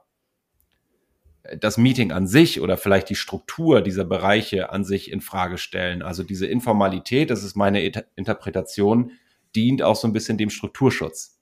das 1.58 1.78
Meeting 1.78 2.12
an 2.12 2.26
sich 2.26 2.60
oder 2.60 2.76
vielleicht 2.76 3.08
die 3.08 3.14
Struktur 3.14 3.80
dieser 3.80 4.04
Bereiche 4.04 4.70
an 4.70 4.84
sich 4.84 5.10
in 5.10 5.20
Frage 5.20 5.58
stellen. 5.58 6.02
Also 6.02 6.22
diese 6.22 6.46
Informalität, 6.46 7.30
das 7.30 7.44
ist 7.44 7.56
meine 7.56 7.84
Interpretation, 8.16 9.12
dient 9.54 9.82
auch 9.82 9.96
so 9.96 10.08
ein 10.08 10.12
bisschen 10.12 10.38
dem 10.38 10.50
Strukturschutz. 10.50 11.38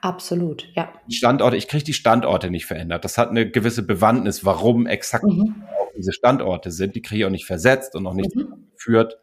Absolut, 0.00 0.68
ja. 0.74 0.92
Standorte, 1.08 1.56
ich 1.56 1.68
kriege 1.68 1.84
die 1.84 1.92
Standorte 1.92 2.50
nicht 2.50 2.66
verändert. 2.66 3.04
Das 3.04 3.18
hat 3.18 3.28
eine 3.28 3.50
gewisse 3.50 3.82
Bewandtnis, 3.82 4.44
warum 4.44 4.86
exakt 4.86 5.24
mhm. 5.24 5.64
diese 5.96 6.12
Standorte 6.12 6.70
sind. 6.70 6.94
Die 6.94 7.02
kriege 7.02 7.20
ich 7.20 7.24
auch 7.26 7.30
nicht 7.30 7.46
versetzt 7.46 7.94
und 7.94 8.06
auch 8.06 8.14
nicht 8.14 8.34
mhm. 8.34 8.68
geführt. 8.72 9.18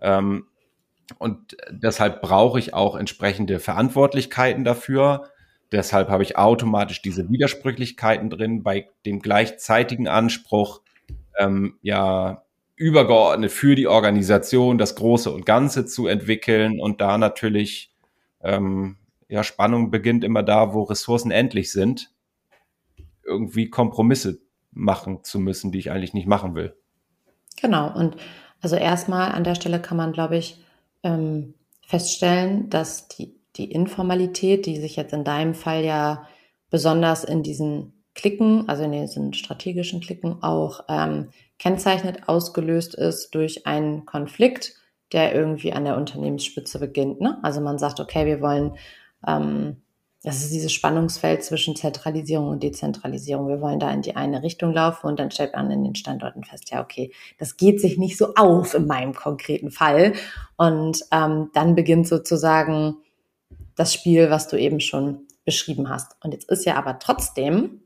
Ähm, 0.00 0.46
und 1.18 1.56
deshalb 1.70 2.22
brauche 2.22 2.58
ich 2.58 2.74
auch 2.74 2.96
entsprechende 2.96 3.60
Verantwortlichkeiten 3.60 4.64
dafür. 4.64 5.28
Deshalb 5.70 6.08
habe 6.08 6.22
ich 6.22 6.36
automatisch 6.36 7.02
diese 7.02 7.30
Widersprüchlichkeiten 7.30 8.30
drin 8.30 8.62
bei 8.62 8.88
dem 9.06 9.20
gleichzeitigen 9.20 10.08
Anspruch, 10.08 10.82
ähm, 11.38 11.78
ja, 11.82 12.44
übergeordnet 12.76 13.52
für 13.52 13.74
die 13.74 13.86
Organisation 13.86 14.76
das 14.76 14.96
Große 14.96 15.30
und 15.30 15.46
Ganze 15.46 15.86
zu 15.86 16.06
entwickeln 16.06 16.80
und 16.80 17.00
da 17.00 17.16
natürlich, 17.16 17.94
ähm, 18.42 18.96
ja, 19.28 19.44
Spannung 19.44 19.90
beginnt 19.90 20.24
immer 20.24 20.42
da, 20.42 20.74
wo 20.74 20.82
Ressourcen 20.82 21.30
endlich 21.30 21.72
sind, 21.72 22.10
irgendwie 23.24 23.70
Kompromisse 23.70 24.40
machen 24.72 25.22
zu 25.22 25.38
müssen, 25.38 25.70
die 25.72 25.78
ich 25.78 25.90
eigentlich 25.90 26.14
nicht 26.14 26.26
machen 26.26 26.54
will. 26.54 26.76
Genau. 27.60 27.94
Und 27.94 28.16
also 28.60 28.76
erstmal 28.76 29.32
an 29.32 29.44
der 29.44 29.54
Stelle 29.54 29.80
kann 29.80 29.96
man, 29.96 30.12
glaube 30.12 30.36
ich, 30.36 30.64
ähm, 31.02 31.54
feststellen, 31.86 32.70
dass 32.70 33.08
die, 33.08 33.34
die 33.56 33.70
Informalität, 33.70 34.66
die 34.66 34.80
sich 34.80 34.96
jetzt 34.96 35.12
in 35.12 35.24
deinem 35.24 35.54
Fall 35.54 35.84
ja 35.84 36.26
besonders 36.70 37.24
in 37.24 37.42
diesen 37.42 38.04
Klicken, 38.14 38.68
also 38.68 38.84
in 38.84 38.92
diesen 38.92 39.34
strategischen 39.34 40.00
Klicken 40.00 40.42
auch 40.42 40.84
ähm, 40.88 41.28
kennzeichnet, 41.58 42.28
ausgelöst 42.28 42.94
ist 42.94 43.34
durch 43.34 43.66
einen 43.66 44.04
Konflikt, 44.06 44.74
der 45.12 45.34
irgendwie 45.34 45.72
an 45.72 45.84
der 45.84 45.96
Unternehmensspitze 45.96 46.78
beginnt. 46.78 47.20
Ne? 47.20 47.38
Also 47.42 47.60
man 47.60 47.78
sagt, 47.78 48.00
okay, 48.00 48.26
wir 48.26 48.40
wollen 48.40 48.76
ähm, 49.26 49.81
das 50.24 50.42
ist 50.42 50.52
dieses 50.52 50.72
Spannungsfeld 50.72 51.42
zwischen 51.42 51.74
Zentralisierung 51.74 52.48
und 52.48 52.62
Dezentralisierung. 52.62 53.48
Wir 53.48 53.60
wollen 53.60 53.80
da 53.80 53.90
in 53.90 54.02
die 54.02 54.14
eine 54.14 54.42
Richtung 54.44 54.72
laufen 54.72 55.08
und 55.08 55.18
dann 55.18 55.32
stellt 55.32 55.54
man 55.54 55.70
in 55.70 55.82
den 55.82 55.96
Standorten 55.96 56.44
fest, 56.44 56.70
ja, 56.70 56.80
okay, 56.80 57.12
das 57.38 57.56
geht 57.56 57.80
sich 57.80 57.98
nicht 57.98 58.16
so 58.16 58.34
auf 58.36 58.74
in 58.74 58.86
meinem 58.86 59.14
konkreten 59.14 59.72
Fall. 59.72 60.12
Und 60.56 61.00
ähm, 61.10 61.50
dann 61.54 61.74
beginnt 61.74 62.06
sozusagen 62.06 62.98
das 63.74 63.92
Spiel, 63.92 64.30
was 64.30 64.46
du 64.46 64.56
eben 64.56 64.78
schon 64.78 65.26
beschrieben 65.44 65.88
hast. 65.88 66.16
Und 66.22 66.32
jetzt 66.32 66.48
ist 66.50 66.66
ja 66.66 66.76
aber 66.76 67.00
trotzdem 67.00 67.80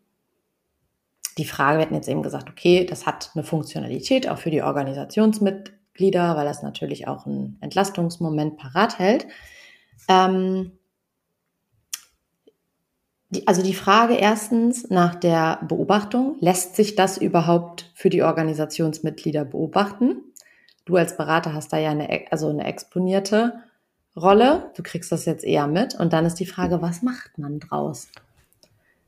die 1.39 1.47
Frage, 1.47 1.79
wir 1.79 1.87
hatten 1.87 1.95
jetzt 1.95 2.09
eben 2.09 2.23
gesagt, 2.23 2.51
okay, 2.51 2.85
das 2.85 3.07
hat 3.07 3.31
eine 3.35 3.45
Funktionalität 3.45 4.29
auch 4.29 4.39
für 4.39 4.51
die 4.51 4.63
Organisationsmitglieder, 4.63 6.37
weil 6.37 6.45
das 6.45 6.63
natürlich 6.63 7.09
auch 7.09 7.25
einen 7.25 7.57
Entlastungsmoment 7.63 8.59
parat 8.59 8.99
hält. 8.99 9.27
Ähm, 10.09 10.73
also 13.47 13.63
die 13.63 13.75
Frage 13.75 14.15
erstens 14.15 14.91
nach 14.91 15.15
der 15.15 15.61
Beobachtung, 15.67 16.37
lässt 16.41 16.77
sich 16.77 16.95
das 16.97 17.19
überhaupt 17.19 17.91
für 17.95 18.11
die 18.11 18.23
Organisationsmitglieder 18.23 19.45
beobachten? 19.45 20.17
Du 20.85 20.97
als 20.97 21.17
Berater 21.17 21.53
hast 21.53 21.73
da 21.73 21.79
ja 21.79 21.91
eine, 21.91 22.27
also 22.31 22.49
eine 22.49 22.65
exponierte 22.65 23.55
Rolle. 24.17 24.71
Du 24.77 24.83
kriegst 24.83 25.13
das 25.13 25.25
jetzt 25.25 25.45
eher 25.45 25.67
mit. 25.67 25.95
Und 25.95 26.13
dann 26.13 26.25
ist 26.25 26.37
die 26.37 26.47
Frage, 26.47 26.81
was 26.81 27.03
macht 27.03 27.39
man 27.39 27.61
draus? 27.61 28.09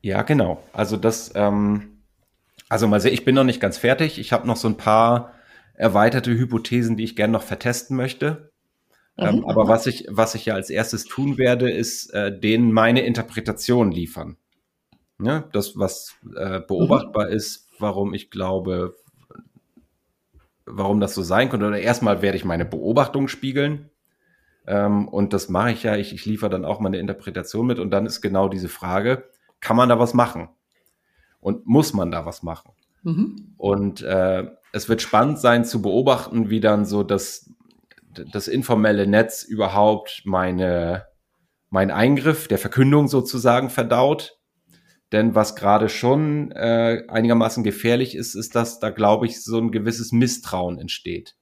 Ja, 0.01 0.21
genau. 0.21 0.61
Also 0.73 0.97
das, 0.97 1.31
ähm, 1.35 1.99
also 2.67 2.87
mal 2.87 3.01
sehen, 3.01 3.13
ich 3.13 3.25
bin 3.25 3.35
noch 3.35 3.43
nicht 3.43 3.59
ganz 3.59 3.77
fertig. 3.77 4.19
Ich 4.19 4.33
habe 4.33 4.47
noch 4.47 4.57
so 4.57 4.67
ein 4.67 4.77
paar 4.77 5.33
erweiterte 5.73 6.31
Hypothesen, 6.31 6.97
die 6.97 7.03
ich 7.03 7.15
gerne 7.15 7.33
noch 7.33 7.43
vertesten 7.43 7.95
möchte. 7.95 8.48
Ähm, 9.19 9.37
mhm. 9.37 9.45
aber 9.45 9.67
was 9.67 9.85
ich, 9.85 10.05
was 10.09 10.35
ich 10.35 10.45
ja 10.45 10.53
als 10.53 10.69
erstes 10.69 11.05
tun 11.05 11.37
werde, 11.37 11.71
ist 11.71 12.13
äh, 12.13 12.37
denen 12.37 12.71
meine 12.71 13.01
Interpretation 13.01 13.91
liefern. 13.91 14.37
Ja, 15.21 15.41
das, 15.51 15.77
was 15.77 16.15
äh, 16.35 16.61
beobachtbar 16.61 17.27
mhm. 17.27 17.33
ist, 17.33 17.67
warum 17.77 18.13
ich 18.13 18.31
glaube, 18.31 18.95
warum 20.65 20.99
das 20.99 21.13
so 21.13 21.21
sein 21.21 21.49
könnte. 21.49 21.67
Oder 21.67 21.79
erstmal 21.79 22.21
werde 22.21 22.37
ich 22.37 22.45
meine 22.45 22.65
Beobachtung 22.65 23.27
spiegeln. 23.27 23.89
Ähm, 24.65 25.07
und 25.07 25.33
das 25.33 25.49
mache 25.49 25.71
ich 25.71 25.83
ja. 25.83 25.95
Ich, 25.97 26.13
ich 26.13 26.25
liefere 26.25 26.49
dann 26.49 26.65
auch 26.65 26.79
meine 26.79 26.99
Interpretation 26.99 27.67
mit. 27.67 27.79
Und 27.79 27.91
dann 27.91 28.05
ist 28.05 28.21
genau 28.21 28.47
diese 28.47 28.69
Frage, 28.69 29.25
kann 29.59 29.75
man 29.75 29.89
da 29.89 29.99
was 29.99 30.13
machen? 30.13 30.49
Und 31.41 31.65
muss 31.65 31.93
man 31.93 32.11
da 32.11 32.25
was 32.25 32.43
machen? 32.43 32.71
Mhm. 33.03 33.53
Und 33.57 34.01
äh, 34.01 34.47
es 34.71 34.87
wird 34.87 35.01
spannend 35.01 35.39
sein 35.39 35.65
zu 35.65 35.81
beobachten, 35.81 36.49
wie 36.49 36.59
dann 36.59 36.85
so 36.85 37.03
das, 37.03 37.51
das 38.13 38.47
informelle 38.47 39.07
Netz 39.07 39.43
überhaupt 39.43 40.21
meine, 40.25 41.05
mein 41.69 41.91
Eingriff 41.91 42.47
der 42.47 42.57
Verkündung 42.57 43.07
sozusagen 43.07 43.69
verdaut. 43.69 44.37
Denn 45.11 45.33
was 45.33 45.55
gerade 45.55 45.89
schon 45.89 46.51
äh, 46.51 47.03
einigermaßen 47.07 47.63
gefährlich 47.63 48.15
ist, 48.15 48.35
ist, 48.35 48.55
dass 48.55 48.79
da, 48.79 48.91
glaube 48.91 49.25
ich, 49.25 49.43
so 49.43 49.57
ein 49.57 49.71
gewisses 49.71 50.11
Misstrauen 50.11 50.77
entsteht. 50.77 51.35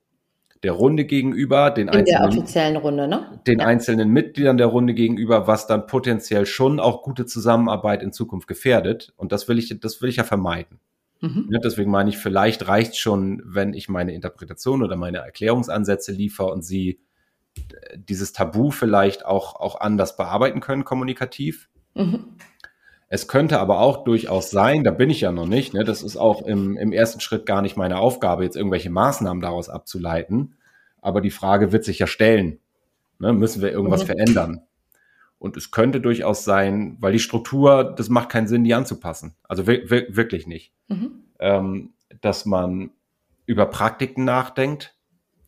Der 0.64 0.72
Runde 0.72 1.06
gegenüber, 1.06 1.70
den 1.70 1.90
In 1.90 1.94
einzelnen, 1.94 2.22
der 2.22 2.30
offiziellen 2.30 2.78
Runde, 2.78 3.08
ne? 3.08 3.42
Den 3.46 3.60
ja. 3.60 3.66
einzelnen 3.66 4.10
Mitgliedern 4.10 4.58
der 4.58 4.68
Runde 4.68 4.94
gegenüber, 4.94 5.48
was 5.48 5.68
dann 5.68 5.86
potenziell 5.86 6.46
schon 6.46 6.80
auch 6.80 7.04
gute 7.04 7.26
Zusammenarbeit 7.26 8.02
in 8.02 8.14
Zukunft 8.14 8.48
gefährdet. 8.48 9.14
Und 9.18 9.32
das 9.32 9.48
will 9.48 9.60
ich, 9.60 9.78
das 9.80 10.02
will 10.02 10.10
ich 10.10 10.16
ja 10.16 10.24
vermeiden. 10.24 10.80
Mhm. 11.22 11.48
Ja, 11.52 11.60
deswegen 11.60 11.92
meine 11.92 12.10
ich, 12.10 12.18
vielleicht 12.18 12.68
reicht 12.68 12.98
schon, 12.98 13.42
wenn 13.46 13.74
ich 13.74 13.90
meine 13.90 14.14
Interpretation 14.14 14.84
oder 14.84 14.96
meine 14.96 15.20
Erklärungsansätze 15.20 16.12
liefere 16.12 16.52
und 16.52 16.64
sie 16.64 17.00
äh, 17.56 17.98
dieses 17.98 18.34
Tabu 18.34 18.72
vielleicht 18.72 19.26
auch, 19.26 19.56
auch 19.56 19.80
anders 19.80 20.16
bearbeiten 20.18 20.60
können, 20.60 20.84
kommunikativ. 20.84 21.70
Mhm. 21.96 22.38
Es 23.10 23.28
könnte 23.28 23.60
aber 23.60 23.80
auch 23.80 24.04
durchaus 24.04 24.52
sein, 24.52 24.84
da 24.84 24.92
bin 24.92 25.10
ich 25.10 25.22
ja 25.22 25.32
noch 25.32 25.48
nicht, 25.48 25.74
ne, 25.74 25.86
das 25.86 26.04
ist 26.04 26.18
auch 26.18 26.42
im, 26.42 26.76
im 26.76 26.92
ersten 26.92 27.22
Schritt 27.22 27.46
gar 27.46 27.62
nicht 27.62 27.78
meine 27.78 28.00
Aufgabe, 28.00 28.44
jetzt 28.44 28.58
irgendwelche 28.58 28.90
Maßnahmen 28.90 29.42
daraus 29.42 29.70
abzuleiten. 29.70 30.56
Aber 31.02 31.22
die 31.22 31.32
Frage 31.32 31.72
wird 31.72 31.86
sich 31.86 32.00
ja 32.00 32.08
stellen. 32.08 32.60
Ne, 33.20 33.34
müssen 33.34 33.62
wir 33.62 33.72
irgendwas 33.72 34.04
mhm. 34.04 34.08
verändern? 34.08 34.67
Und 35.40 35.56
es 35.56 35.72
könnte 35.72 36.02
durchaus 36.02 36.44
sein, 36.44 36.98
weil 37.00 37.14
die 37.14 37.20
Struktur, 37.20 37.84
das 37.96 38.10
macht 38.10 38.30
keinen 38.30 38.48
Sinn, 38.48 38.64
die 38.64 38.74
anzupassen. 38.74 39.36
Also 39.44 39.68
wirklich 39.68 40.48
nicht. 40.48 40.74
Mhm. 40.88 41.24
Ähm, 41.40 41.94
dass 42.22 42.46
man 42.46 42.92
über 43.46 43.66
Praktiken 43.68 44.26
nachdenkt. 44.26 44.96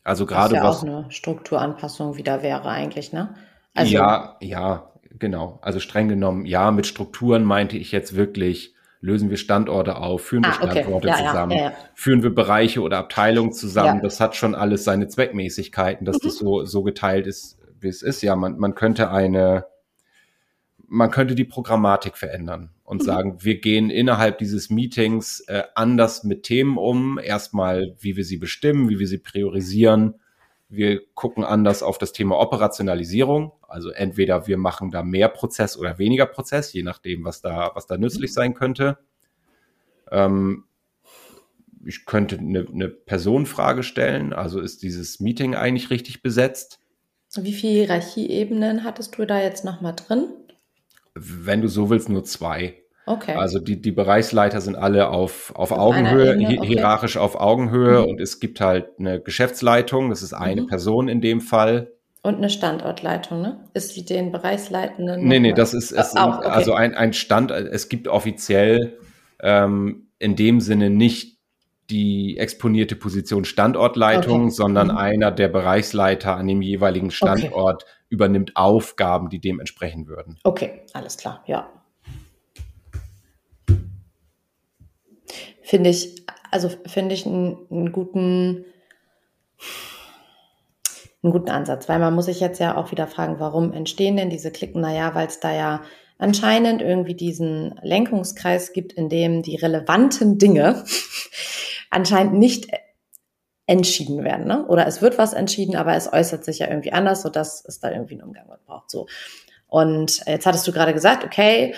Also 0.02 0.26
gerade 0.26 0.54
was. 0.54 0.62
ja 0.62 0.68
auch 0.68 0.82
eine 0.82 1.10
Strukturanpassung 1.10 2.16
wieder 2.16 2.42
wäre 2.42 2.68
eigentlich, 2.68 3.12
ne? 3.12 3.34
Also, 3.74 3.92
ja, 3.92 4.36
ja, 4.40 4.90
genau. 5.18 5.58
Also 5.62 5.78
streng 5.78 6.08
genommen, 6.08 6.46
ja, 6.46 6.70
mit 6.70 6.86
Strukturen 6.86 7.44
meinte 7.44 7.76
ich 7.76 7.92
jetzt 7.92 8.16
wirklich, 8.16 8.74
lösen 9.00 9.30
wir 9.30 9.36
Standorte 9.36 9.96
auf, 9.96 10.22
führen 10.22 10.44
wir 10.44 10.52
ah, 10.52 10.64
okay. 10.64 10.80
Standorte 10.80 11.08
ja, 11.08 11.16
zusammen, 11.16 11.52
ja, 11.52 11.62
ja, 11.64 11.72
führen 11.94 12.22
wir 12.22 12.34
Bereiche 12.34 12.80
oder 12.80 12.98
Abteilungen 12.98 13.52
zusammen. 13.52 14.00
Das 14.02 14.20
hat 14.20 14.34
schon 14.34 14.54
alles 14.54 14.84
seine 14.84 15.06
Zweckmäßigkeiten, 15.08 16.04
dass 16.04 16.16
mhm. 16.16 16.26
das 16.26 16.36
so, 16.36 16.64
so 16.64 16.82
geteilt 16.82 17.26
ist, 17.26 17.58
wie 17.78 17.88
es 17.88 18.02
ist. 18.02 18.22
Ja, 18.22 18.34
man, 18.36 18.58
man 18.58 18.74
könnte 18.74 19.10
eine, 19.10 19.66
man 20.92 21.12
könnte 21.12 21.36
die 21.36 21.44
Programmatik 21.44 22.18
verändern 22.18 22.70
und 22.82 23.02
mhm. 23.02 23.06
sagen, 23.06 23.36
wir 23.44 23.60
gehen 23.60 23.90
innerhalb 23.90 24.38
dieses 24.38 24.70
Meetings 24.70 25.38
äh, 25.46 25.62
anders 25.76 26.24
mit 26.24 26.42
Themen 26.42 26.76
um. 26.76 27.18
Erstmal, 27.22 27.94
wie 28.00 28.16
wir 28.16 28.24
sie 28.24 28.38
bestimmen, 28.38 28.88
wie 28.88 28.98
wir 28.98 29.06
sie 29.06 29.18
priorisieren. 29.18 30.16
Wir 30.68 31.00
gucken 31.14 31.44
anders 31.44 31.84
auf 31.84 31.96
das 31.98 32.12
Thema 32.12 32.40
Operationalisierung. 32.40 33.52
Also 33.68 33.90
entweder 33.90 34.48
wir 34.48 34.58
machen 34.58 34.90
da 34.90 35.04
mehr 35.04 35.28
Prozess 35.28 35.76
oder 35.76 35.98
weniger 35.98 36.26
Prozess, 36.26 36.72
je 36.72 36.82
nachdem, 36.82 37.24
was 37.24 37.40
da, 37.40 37.70
was 37.74 37.86
da 37.86 37.96
nützlich 37.96 38.32
mhm. 38.32 38.34
sein 38.34 38.54
könnte. 38.54 38.98
Ähm, 40.10 40.64
ich 41.86 42.04
könnte 42.04 42.36
eine, 42.36 42.66
eine 42.66 42.88
Personenfrage 42.88 43.84
stellen. 43.84 44.32
Also 44.32 44.58
ist 44.58 44.82
dieses 44.82 45.20
Meeting 45.20 45.54
eigentlich 45.54 45.90
richtig 45.90 46.20
besetzt? 46.20 46.80
Wie 47.36 47.52
viele 47.52 47.74
Hierarchieebenen 47.74 48.82
hattest 48.82 49.16
du 49.16 49.24
da 49.24 49.40
jetzt 49.40 49.64
nochmal 49.64 49.94
drin? 49.94 50.30
Wenn 51.20 51.60
du 51.60 51.68
so 51.68 51.90
willst, 51.90 52.08
nur 52.08 52.24
zwei. 52.24 52.76
Okay. 53.06 53.34
Also 53.34 53.58
die, 53.58 53.80
die 53.80 53.92
Bereichsleiter 53.92 54.60
sind 54.60 54.76
alle 54.76 55.08
auf, 55.08 55.52
auf, 55.56 55.72
auf 55.72 55.78
Augenhöhe, 55.78 56.36
okay. 56.36 56.60
hierarchisch 56.64 57.16
auf 57.16 57.40
Augenhöhe 57.40 58.02
mhm. 58.02 58.10
und 58.10 58.20
es 58.20 58.40
gibt 58.40 58.60
halt 58.60 58.86
eine 58.98 59.20
Geschäftsleitung, 59.20 60.10
das 60.10 60.22
ist 60.22 60.32
eine 60.32 60.62
mhm. 60.62 60.66
Person 60.68 61.08
in 61.08 61.20
dem 61.20 61.40
Fall. 61.40 61.90
Und 62.22 62.36
eine 62.36 62.50
Standortleitung, 62.50 63.40
ne? 63.40 63.64
Ist 63.72 63.96
die 63.96 64.04
den 64.04 64.30
Bereichsleitenden? 64.30 65.26
Nee, 65.26 65.40
nee, 65.40 65.52
das 65.52 65.74
ist, 65.74 65.90
es, 65.90 66.14
auch, 66.14 66.38
okay. 66.38 66.48
also 66.48 66.74
ein, 66.74 66.94
ein 66.94 67.12
Stand, 67.12 67.50
es 67.50 67.88
gibt 67.88 68.08
offiziell 68.08 68.98
ähm, 69.42 70.08
in 70.18 70.36
dem 70.36 70.60
Sinne 70.60 70.90
nicht 70.90 71.38
die 71.88 72.36
exponierte 72.38 72.94
Position 72.94 73.44
Standortleitung, 73.44 74.44
okay. 74.44 74.50
sondern 74.50 74.88
mhm. 74.88 74.96
einer 74.96 75.30
der 75.32 75.48
Bereichsleiter 75.48 76.36
an 76.36 76.46
dem 76.46 76.62
jeweiligen 76.62 77.10
Standort 77.10 77.82
okay. 77.82 77.92
Übernimmt 78.10 78.56
Aufgaben, 78.56 79.30
die 79.30 79.40
dem 79.40 79.60
entsprechen 79.60 80.06
würden. 80.06 80.38
Okay, 80.44 80.82
alles 80.92 81.16
klar, 81.16 81.42
ja. 81.46 81.70
Finde 85.62 85.90
ich, 85.90 86.26
also 86.50 86.68
finde 86.86 87.14
ich 87.14 87.24
einen, 87.24 87.56
einen 87.70 87.92
guten, 87.92 88.64
einen 91.22 91.32
guten 91.32 91.50
Ansatz, 91.50 91.88
weil 91.88 92.00
man 92.00 92.14
muss 92.14 92.26
sich 92.26 92.40
jetzt 92.40 92.58
ja 92.58 92.76
auch 92.76 92.90
wieder 92.90 93.06
fragen, 93.06 93.38
warum 93.38 93.72
entstehen 93.72 94.16
denn 94.16 94.30
diese 94.30 94.50
Klicken? 94.50 94.80
Naja, 94.80 95.14
weil 95.14 95.28
es 95.28 95.38
da 95.38 95.54
ja 95.54 95.82
anscheinend 96.18 96.82
irgendwie 96.82 97.14
diesen 97.14 97.78
Lenkungskreis 97.82 98.72
gibt, 98.72 98.92
in 98.92 99.08
dem 99.08 99.42
die 99.42 99.56
relevanten 99.56 100.38
Dinge 100.38 100.84
anscheinend 101.90 102.34
nicht 102.34 102.68
entschieden 103.70 104.24
werden. 104.24 104.48
Ne? 104.48 104.66
Oder 104.66 104.88
es 104.88 105.00
wird 105.00 105.16
was 105.16 105.32
entschieden, 105.32 105.76
aber 105.76 105.94
es 105.94 106.12
äußert 106.12 106.44
sich 106.44 106.58
ja 106.58 106.66
irgendwie 106.66 106.92
anders, 106.92 107.22
sodass 107.22 107.64
es 107.64 107.78
da 107.78 107.92
irgendwie 107.92 108.14
einen 108.14 108.24
Umgang 108.24 108.48
mit 108.48 108.64
braucht. 108.66 108.90
So. 108.90 109.06
Und 109.68 110.26
jetzt 110.26 110.44
hattest 110.44 110.66
du 110.66 110.72
gerade 110.72 110.92
gesagt, 110.92 111.24
okay, 111.24 111.76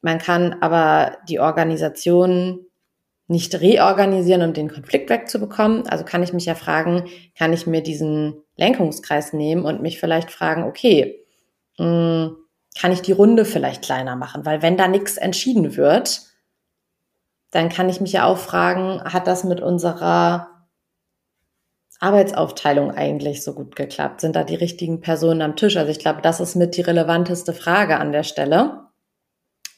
man 0.00 0.18
kann 0.18 0.58
aber 0.60 1.18
die 1.28 1.40
Organisation 1.40 2.60
nicht 3.26 3.60
reorganisieren, 3.60 4.42
um 4.42 4.52
den 4.52 4.70
Konflikt 4.70 5.10
wegzubekommen. 5.10 5.88
Also 5.88 6.04
kann 6.04 6.22
ich 6.22 6.32
mich 6.32 6.46
ja 6.46 6.54
fragen, 6.54 7.08
kann 7.36 7.52
ich 7.52 7.66
mir 7.66 7.82
diesen 7.82 8.40
Lenkungskreis 8.56 9.32
nehmen 9.32 9.64
und 9.64 9.82
mich 9.82 9.98
vielleicht 9.98 10.30
fragen, 10.30 10.62
okay, 10.62 11.24
mh, 11.78 12.26
hm, 12.26 12.36
kann 12.80 12.92
ich 12.92 13.02
die 13.02 13.12
Runde 13.12 13.44
vielleicht 13.44 13.82
kleiner 13.82 14.14
machen? 14.14 14.46
Weil 14.46 14.62
wenn 14.62 14.76
da 14.76 14.86
nichts 14.86 15.16
entschieden 15.16 15.76
wird, 15.76 16.20
dann 17.50 17.70
kann 17.70 17.88
ich 17.88 18.00
mich 18.00 18.12
ja 18.12 18.24
auch 18.24 18.38
fragen, 18.38 19.02
hat 19.02 19.26
das 19.26 19.42
mit 19.42 19.60
unserer 19.60 20.57
Arbeitsaufteilung 22.00 22.92
eigentlich 22.92 23.42
so 23.42 23.54
gut 23.54 23.74
geklappt? 23.76 24.20
Sind 24.20 24.36
da 24.36 24.44
die 24.44 24.54
richtigen 24.54 25.00
Personen 25.00 25.42
am 25.42 25.56
Tisch? 25.56 25.76
Also 25.76 25.90
ich 25.90 25.98
glaube, 25.98 26.22
das 26.22 26.40
ist 26.40 26.54
mit 26.54 26.76
die 26.76 26.82
relevanteste 26.82 27.52
Frage 27.52 27.98
an 27.98 28.12
der 28.12 28.22
Stelle. 28.22 28.88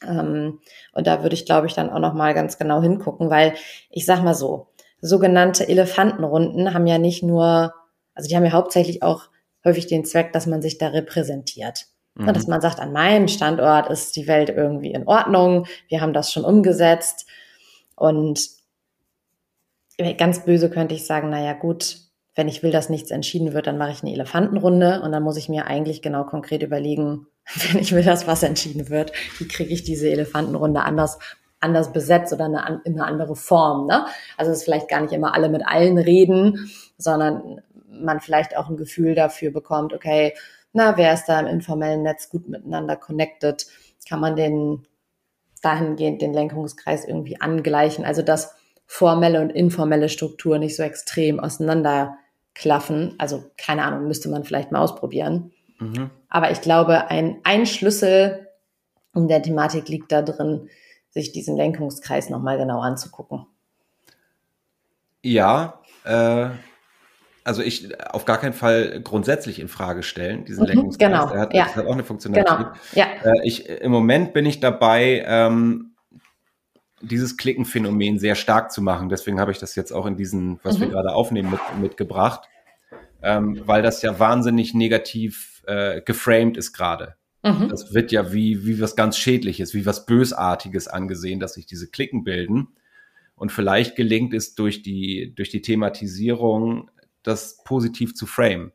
Ähm, 0.07 0.61
und 0.93 1.07
da 1.07 1.23
würde 1.23 1.35
ich, 1.35 1.47
glaube 1.47 1.67
ich, 1.67 1.75
dann 1.75 1.91
auch 1.91 1.99
noch 1.99 2.15
mal 2.15 2.35
ganz 2.35 2.59
genau 2.59 2.83
hingucken, 2.83 3.31
weil 3.31 3.55
ich 3.91 4.07
sag 4.07 4.23
mal 4.23 4.35
so, 4.35 4.69
sogenannte 5.01 5.67
Elefantenrunden 5.67 6.75
haben 6.75 6.87
ja 6.87 6.99
nicht 6.99 7.23
nur, 7.23 7.73
also 8.15 8.29
die 8.29 8.37
haben 8.37 8.45
ja 8.45 8.53
hauptsächlich 8.53 9.03
auch 9.03 9.25
häufig 9.65 9.87
den 9.87 10.05
Zweck, 10.05 10.33
dass 10.33 10.47
man 10.47 10.63
sich 10.63 10.79
da 10.79 10.89
repräsentiert. 10.89 11.87
Mhm. 12.15 12.33
Dass 12.33 12.47
man 12.47 12.61
sagt, 12.61 12.81
an 12.81 12.93
meinem 12.93 13.29
Standort 13.29 13.89
ist 13.91 14.17
die 14.17 14.27
Welt 14.27 14.51
irgendwie 14.51 14.93
in 14.93 15.07
Ordnung, 15.07 15.67
wir 15.89 16.01
haben 16.01 16.13
das 16.13 16.33
schon 16.33 16.45
umgesetzt 16.45 17.27
und 17.97 18.41
ganz 20.17 20.45
böse 20.45 20.71
könnte 20.71 20.95
ich 20.95 21.07
sagen, 21.07 21.31
naja 21.31 21.53
gut, 21.53 21.99
wenn 22.41 22.49
ich 22.49 22.63
will, 22.63 22.71
dass 22.71 22.89
nichts 22.89 23.11
entschieden 23.11 23.53
wird, 23.53 23.67
dann 23.67 23.77
mache 23.77 23.91
ich 23.91 24.03
eine 24.03 24.15
Elefantenrunde 24.15 25.03
und 25.03 25.13
dann 25.13 25.23
muss 25.23 25.37
ich 25.37 25.51
mir 25.51 25.67
eigentlich 25.67 26.01
genau 26.01 26.25
konkret 26.25 26.63
überlegen, 26.63 27.27
wenn 27.69 27.79
ich 27.79 27.93
will, 27.93 28.03
dass 28.03 28.27
was 28.27 28.43
entschieden 28.43 28.89
wird, 28.89 29.13
wie 29.39 29.47
kriege 29.47 29.71
ich 29.71 29.85
diese 29.85 30.09
Elefantenrunde 30.09 30.81
anders 30.81 31.19
anders 31.63 31.93
besetzt 31.93 32.33
oder 32.33 32.47
eine, 32.47 32.81
in 32.85 32.95
eine 32.95 33.05
andere 33.05 33.37
Form. 33.37 33.87
Ne? 33.87 34.07
Also 34.39 34.51
dass 34.51 34.65
vielleicht 34.65 34.89
gar 34.89 35.03
nicht 35.03 35.13
immer 35.13 35.35
alle 35.35 35.51
mit 35.51 35.61
allen 35.67 35.99
reden, 35.99 36.71
sondern 36.97 37.61
man 37.91 38.21
vielleicht 38.21 38.57
auch 38.57 38.71
ein 38.71 38.79
Gefühl 38.79 39.15
dafür 39.15 39.51
bekommt, 39.51 39.93
okay, 39.93 40.33
na, 40.73 40.97
wer 40.97 41.13
ist 41.13 41.27
da 41.27 41.39
im 41.39 41.47
informellen 41.47 42.03
Netz 42.03 42.31
gut 42.31 42.49
miteinander 42.49 42.97
connected? 42.97 43.67
Kann 44.09 44.21
man 44.21 44.37
den 44.37 44.87
dahingehend 45.61 46.23
den 46.23 46.33
Lenkungskreis 46.33 47.05
irgendwie 47.05 47.39
angleichen. 47.43 48.07
Also 48.07 48.23
dass 48.23 48.55
formelle 48.87 49.41
und 49.41 49.51
informelle 49.51 50.09
Struktur 50.09 50.59
nicht 50.59 50.75
so 50.75 50.83
extrem 50.83 51.39
auseinanderklaffen. 52.61 53.15
Also 53.19 53.51
keine 53.57 53.85
Ahnung, 53.85 54.07
müsste 54.07 54.29
man 54.29 54.45
vielleicht 54.45 54.73
mal 54.73 54.81
ausprobieren. 54.81 55.53
Mhm. 55.79 56.11
Aber 56.29 56.51
ich 56.51 56.61
glaube, 56.61 57.11
ein, 57.11 57.41
ein 57.45 57.67
Schlüssel 57.67 58.49
in 59.15 59.29
der 59.29 59.43
Thematik 59.43 59.89
liegt 59.89 60.13
da 60.13 60.23
drin, 60.23 60.69
sich 61.11 61.33
diesen 61.33 61.57
Lenkungskreis 61.57 62.31
nochmal 62.31 62.59
genau 62.59 62.81
anzugucken. 62.81 63.47
Ja, 65.23 65.81
äh, 66.05 66.51
also 67.43 67.63
ich 67.63 67.89
auf 68.13 68.25
gar 68.27 68.39
keinen 68.39 68.53
Fall 68.53 69.01
grundsätzlich 69.03 69.59
in 69.59 69.69
Frage 69.69 70.03
stellen, 70.03 70.45
diesen 70.45 70.63
mhm, 70.63 70.69
Lenkungskreis. 70.69 71.11
Genau, 71.11 71.31
er 71.33 71.41
hat, 71.41 71.55
ja. 71.55 71.75
hat 71.75 71.87
auch 71.87 71.93
eine 71.93 72.05
Funktionalität. 72.05 72.57
Genau, 72.57 72.71
ja. 72.93 73.07
Äh, 73.25 73.41
ich, 73.43 73.69
Im 73.69 73.91
Moment 73.91 74.33
bin 74.33 74.47
ich 74.47 74.61
dabei, 74.61 75.25
ähm, 75.27 75.90
dieses 77.01 77.37
Klickenphänomen 77.37 78.19
sehr 78.19 78.35
stark 78.35 78.73
zu 78.73 78.83
machen. 78.83 79.09
Deswegen 79.09 79.41
habe 79.41 79.53
ich 79.53 79.59
das 79.59 79.75
jetzt 79.75 79.93
auch 79.93 80.07
in 80.07 80.17
diesen, 80.17 80.61
was 80.63 80.77
mhm. 80.77 80.83
wir 80.83 80.89
gerade 80.89 81.15
aufnehmen, 81.15 81.51
mit, 81.51 81.61
mitgebracht, 81.81 82.49
ähm, 83.23 83.63
weil 83.67 83.83
das 83.83 84.03
ja 84.03 84.19
wahnsinnig 84.19 84.75
negativ 84.75 85.63
äh, 85.67 86.03
geframed 86.03 86.57
ist 86.57 86.73
gerade. 86.73 87.17
Mhm. 87.43 87.69
Das 87.69 87.95
wird 87.95 88.13
ja 88.13 88.33
wie, 88.33 88.67
wie 88.67 88.81
was 88.81 88.97
ganz 88.97 89.17
Schädliches, 89.17 89.75
wie 89.75 89.87
was 89.87 90.07
Bösartiges 90.07 90.89
angesehen, 90.89 91.41
dass 91.41 91.55
sich 91.55 91.67
diese 91.67 91.89
Klicken 91.89 92.25
bilden. 92.25 92.69
Und 93.35 93.51
vielleicht 93.51 93.97
gelingt 93.97 94.35
es 94.35 94.55
durch 94.55 94.83
die, 94.83 95.33
durch 95.35 95.49
die 95.49 95.63
Thematisierung, 95.63 96.91
das 97.23 97.63
positiv 97.65 98.15
zu 98.15 98.27
frame. 98.27 98.73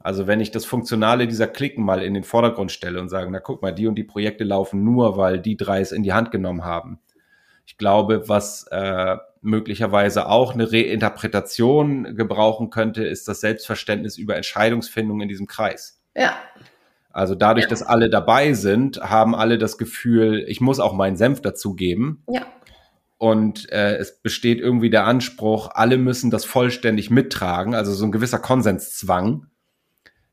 Also 0.00 0.26
wenn 0.26 0.40
ich 0.40 0.50
das 0.50 0.64
Funktionale 0.64 1.26
dieser 1.26 1.48
Klicken 1.48 1.84
mal 1.84 2.02
in 2.02 2.14
den 2.14 2.24
Vordergrund 2.24 2.72
stelle 2.72 3.00
und 3.00 3.08
sage, 3.08 3.30
na 3.30 3.40
guck 3.40 3.62
mal, 3.62 3.72
die 3.72 3.86
und 3.86 3.96
die 3.96 4.04
Projekte 4.04 4.44
laufen 4.44 4.84
nur, 4.84 5.16
weil 5.16 5.40
die 5.40 5.56
drei 5.56 5.80
es 5.80 5.92
in 5.92 6.02
die 6.02 6.12
Hand 6.12 6.30
genommen 6.30 6.64
haben. 6.64 7.00
Ich 7.68 7.76
glaube, 7.76 8.30
was 8.30 8.66
äh, 8.70 9.18
möglicherweise 9.42 10.26
auch 10.30 10.54
eine 10.54 10.72
Reinterpretation 10.72 12.16
gebrauchen 12.16 12.70
könnte, 12.70 13.04
ist 13.04 13.28
das 13.28 13.42
Selbstverständnis 13.42 14.16
über 14.16 14.36
Entscheidungsfindung 14.36 15.20
in 15.20 15.28
diesem 15.28 15.46
Kreis. 15.46 16.00
Ja. 16.16 16.34
Also 17.10 17.34
dadurch, 17.34 17.64
ja. 17.64 17.68
dass 17.68 17.82
alle 17.82 18.08
dabei 18.08 18.54
sind, 18.54 19.02
haben 19.02 19.34
alle 19.34 19.58
das 19.58 19.76
Gefühl, 19.76 20.46
ich 20.48 20.62
muss 20.62 20.80
auch 20.80 20.94
meinen 20.94 21.18
Senf 21.18 21.42
dazugeben. 21.42 22.24
Ja. 22.26 22.46
Und 23.18 23.70
äh, 23.70 23.96
es 23.96 24.18
besteht 24.22 24.60
irgendwie 24.60 24.88
der 24.88 25.04
Anspruch, 25.04 25.68
alle 25.74 25.98
müssen 25.98 26.30
das 26.30 26.46
vollständig 26.46 27.10
mittragen. 27.10 27.74
Also 27.74 27.92
so 27.92 28.06
ein 28.06 28.12
gewisser 28.12 28.38
Konsenszwang 28.38 29.46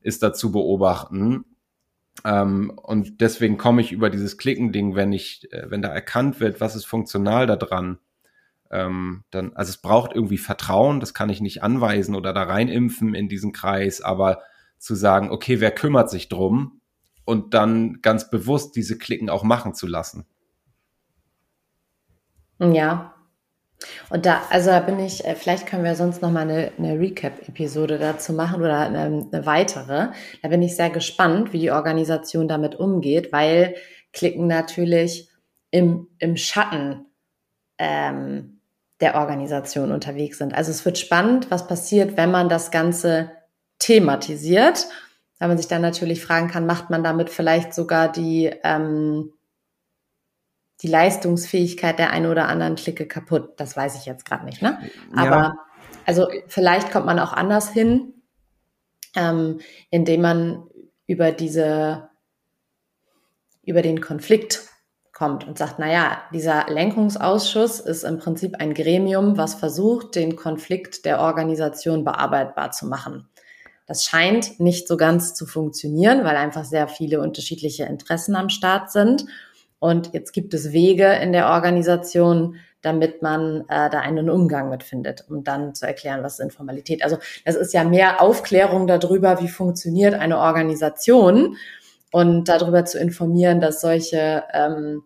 ist 0.00 0.22
da 0.22 0.32
zu 0.32 0.52
beobachten. 0.52 1.44
Ähm, 2.24 2.70
und 2.70 3.20
deswegen 3.20 3.58
komme 3.58 3.80
ich 3.80 3.92
über 3.92 4.10
dieses 4.10 4.38
Klicken-Ding, 4.38 4.94
wenn 4.94 5.12
ich, 5.12 5.52
äh, 5.52 5.70
wenn 5.70 5.82
da 5.82 5.88
erkannt 5.88 6.40
wird, 6.40 6.60
was 6.60 6.76
ist 6.76 6.86
funktional 6.86 7.46
daran, 7.46 7.98
ähm, 8.70 9.24
dann, 9.30 9.52
also 9.54 9.70
es 9.70 9.78
braucht 9.78 10.12
irgendwie 10.12 10.38
Vertrauen, 10.38 11.00
das 11.00 11.14
kann 11.14 11.28
ich 11.28 11.40
nicht 11.40 11.62
anweisen 11.62 12.14
oder 12.14 12.32
da 12.32 12.44
reinimpfen 12.44 13.14
in 13.14 13.28
diesen 13.28 13.52
Kreis, 13.52 14.00
aber 14.00 14.40
zu 14.78 14.94
sagen, 14.94 15.30
okay, 15.30 15.60
wer 15.60 15.70
kümmert 15.70 16.10
sich 16.10 16.28
drum 16.28 16.80
und 17.24 17.54
dann 17.54 18.00
ganz 18.02 18.30
bewusst 18.30 18.76
diese 18.76 18.98
Klicken 18.98 19.30
auch 19.30 19.42
machen 19.42 19.74
zu 19.74 19.86
lassen. 19.86 20.26
Ja. 22.58 23.15
Und 24.10 24.26
da, 24.26 24.42
also 24.50 24.70
da 24.70 24.80
bin 24.80 24.98
ich, 24.98 25.24
äh, 25.24 25.34
vielleicht 25.34 25.66
können 25.66 25.84
wir 25.84 25.94
sonst 25.94 26.22
noch 26.22 26.30
mal 26.30 26.48
eine, 26.48 26.72
eine 26.78 26.98
Recap-Episode 26.98 27.98
dazu 27.98 28.32
machen 28.32 28.60
oder 28.62 28.80
eine, 28.80 29.00
eine, 29.00 29.46
weitere. 29.46 30.08
Da 30.42 30.48
bin 30.48 30.62
ich 30.62 30.76
sehr 30.76 30.90
gespannt, 30.90 31.52
wie 31.52 31.58
die 31.58 31.70
Organisation 31.70 32.48
damit 32.48 32.74
umgeht, 32.74 33.32
weil 33.32 33.74
Klicken 34.12 34.46
natürlich 34.46 35.28
im, 35.70 36.08
im 36.18 36.36
Schatten 36.36 37.06
ähm, 37.78 38.60
der 39.00 39.16
Organisation 39.16 39.92
unterwegs 39.92 40.38
sind. 40.38 40.54
Also 40.54 40.70
es 40.70 40.84
wird 40.84 40.96
spannend, 40.98 41.50
was 41.50 41.66
passiert, 41.66 42.16
wenn 42.16 42.30
man 42.30 42.48
das 42.48 42.70
Ganze 42.70 43.30
thematisiert, 43.78 44.86
weil 45.38 45.48
man 45.48 45.58
sich 45.58 45.68
dann 45.68 45.82
natürlich 45.82 46.22
fragen 46.22 46.48
kann, 46.48 46.64
macht 46.64 46.88
man 46.88 47.04
damit 47.04 47.28
vielleicht 47.28 47.74
sogar 47.74 48.10
die, 48.10 48.50
ähm, 48.64 49.32
die 50.82 50.88
Leistungsfähigkeit 50.88 51.98
der 51.98 52.10
einen 52.10 52.30
oder 52.30 52.48
anderen 52.48 52.76
Clique 52.76 53.06
kaputt? 53.06 53.54
Das 53.56 53.76
weiß 53.76 53.96
ich 53.96 54.06
jetzt 54.06 54.24
gerade 54.24 54.44
nicht, 54.44 54.62
ne? 54.62 54.78
Aber 55.14 55.36
ja. 55.36 55.54
also 56.04 56.28
vielleicht 56.48 56.90
kommt 56.90 57.06
man 57.06 57.18
auch 57.18 57.32
anders 57.32 57.70
hin, 57.70 58.14
ähm, 59.14 59.60
indem 59.90 60.22
man 60.22 60.64
über 61.06 61.32
diese, 61.32 62.08
über 63.64 63.82
den 63.82 64.00
Konflikt 64.00 64.68
kommt 65.12 65.46
und 65.46 65.56
sagt, 65.56 65.76
na 65.78 65.90
ja, 65.90 66.18
dieser 66.32 66.66
Lenkungsausschuss 66.68 67.80
ist 67.80 68.04
im 68.04 68.18
Prinzip 68.18 68.56
ein 68.56 68.74
Gremium, 68.74 69.38
was 69.38 69.54
versucht, 69.54 70.14
den 70.14 70.36
Konflikt 70.36 71.06
der 71.06 71.20
Organisation 71.20 72.04
bearbeitbar 72.04 72.70
zu 72.70 72.86
machen. 72.86 73.26
Das 73.86 74.04
scheint 74.04 74.60
nicht 74.60 74.88
so 74.88 74.98
ganz 74.98 75.32
zu 75.32 75.46
funktionieren, 75.46 76.24
weil 76.24 76.36
einfach 76.36 76.64
sehr 76.64 76.86
viele 76.86 77.20
unterschiedliche 77.20 77.84
Interessen 77.84 78.36
am 78.36 78.50
Start 78.50 78.90
sind. 78.90 79.24
Und 79.86 80.12
jetzt 80.12 80.32
gibt 80.32 80.52
es 80.52 80.72
Wege 80.72 81.12
in 81.12 81.30
der 81.30 81.46
Organisation, 81.50 82.56
damit 82.82 83.22
man 83.22 83.60
äh, 83.68 83.88
da 83.88 84.00
einen 84.00 84.28
Umgang 84.28 84.68
mit 84.68 84.82
findet, 84.82 85.24
um 85.28 85.44
dann 85.44 85.76
zu 85.76 85.86
erklären, 85.86 86.24
was 86.24 86.40
ist 86.40 86.44
Informalität. 86.44 87.04
Also 87.04 87.18
das 87.44 87.54
ist 87.54 87.72
ja 87.72 87.84
mehr 87.84 88.20
Aufklärung 88.20 88.88
darüber, 88.88 89.40
wie 89.40 89.46
funktioniert 89.46 90.14
eine 90.14 90.38
Organisation 90.38 91.56
und 92.10 92.48
darüber 92.48 92.84
zu 92.84 92.98
informieren, 92.98 93.60
dass 93.60 93.80
solche 93.80 94.42
ähm, 94.52 95.04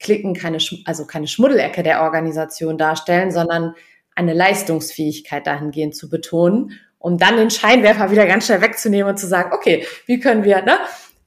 Klicken 0.00 0.34
keine, 0.34 0.58
also 0.86 1.06
keine 1.06 1.28
Schmuddelecke 1.28 1.84
der 1.84 2.02
Organisation 2.02 2.78
darstellen, 2.78 3.30
sondern 3.30 3.74
eine 4.16 4.34
Leistungsfähigkeit 4.34 5.46
dahingehend 5.46 5.94
zu 5.94 6.10
betonen 6.10 6.72
um 6.98 7.18
dann 7.18 7.36
den 7.36 7.50
Scheinwerfer 7.50 8.10
wieder 8.10 8.26
ganz 8.26 8.46
schnell 8.46 8.62
wegzunehmen 8.62 9.10
und 9.10 9.16
zu 9.16 9.28
sagen, 9.28 9.52
okay, 9.52 9.86
wie 10.06 10.18
können 10.18 10.42
wir 10.42 10.62
ne, 10.62 10.76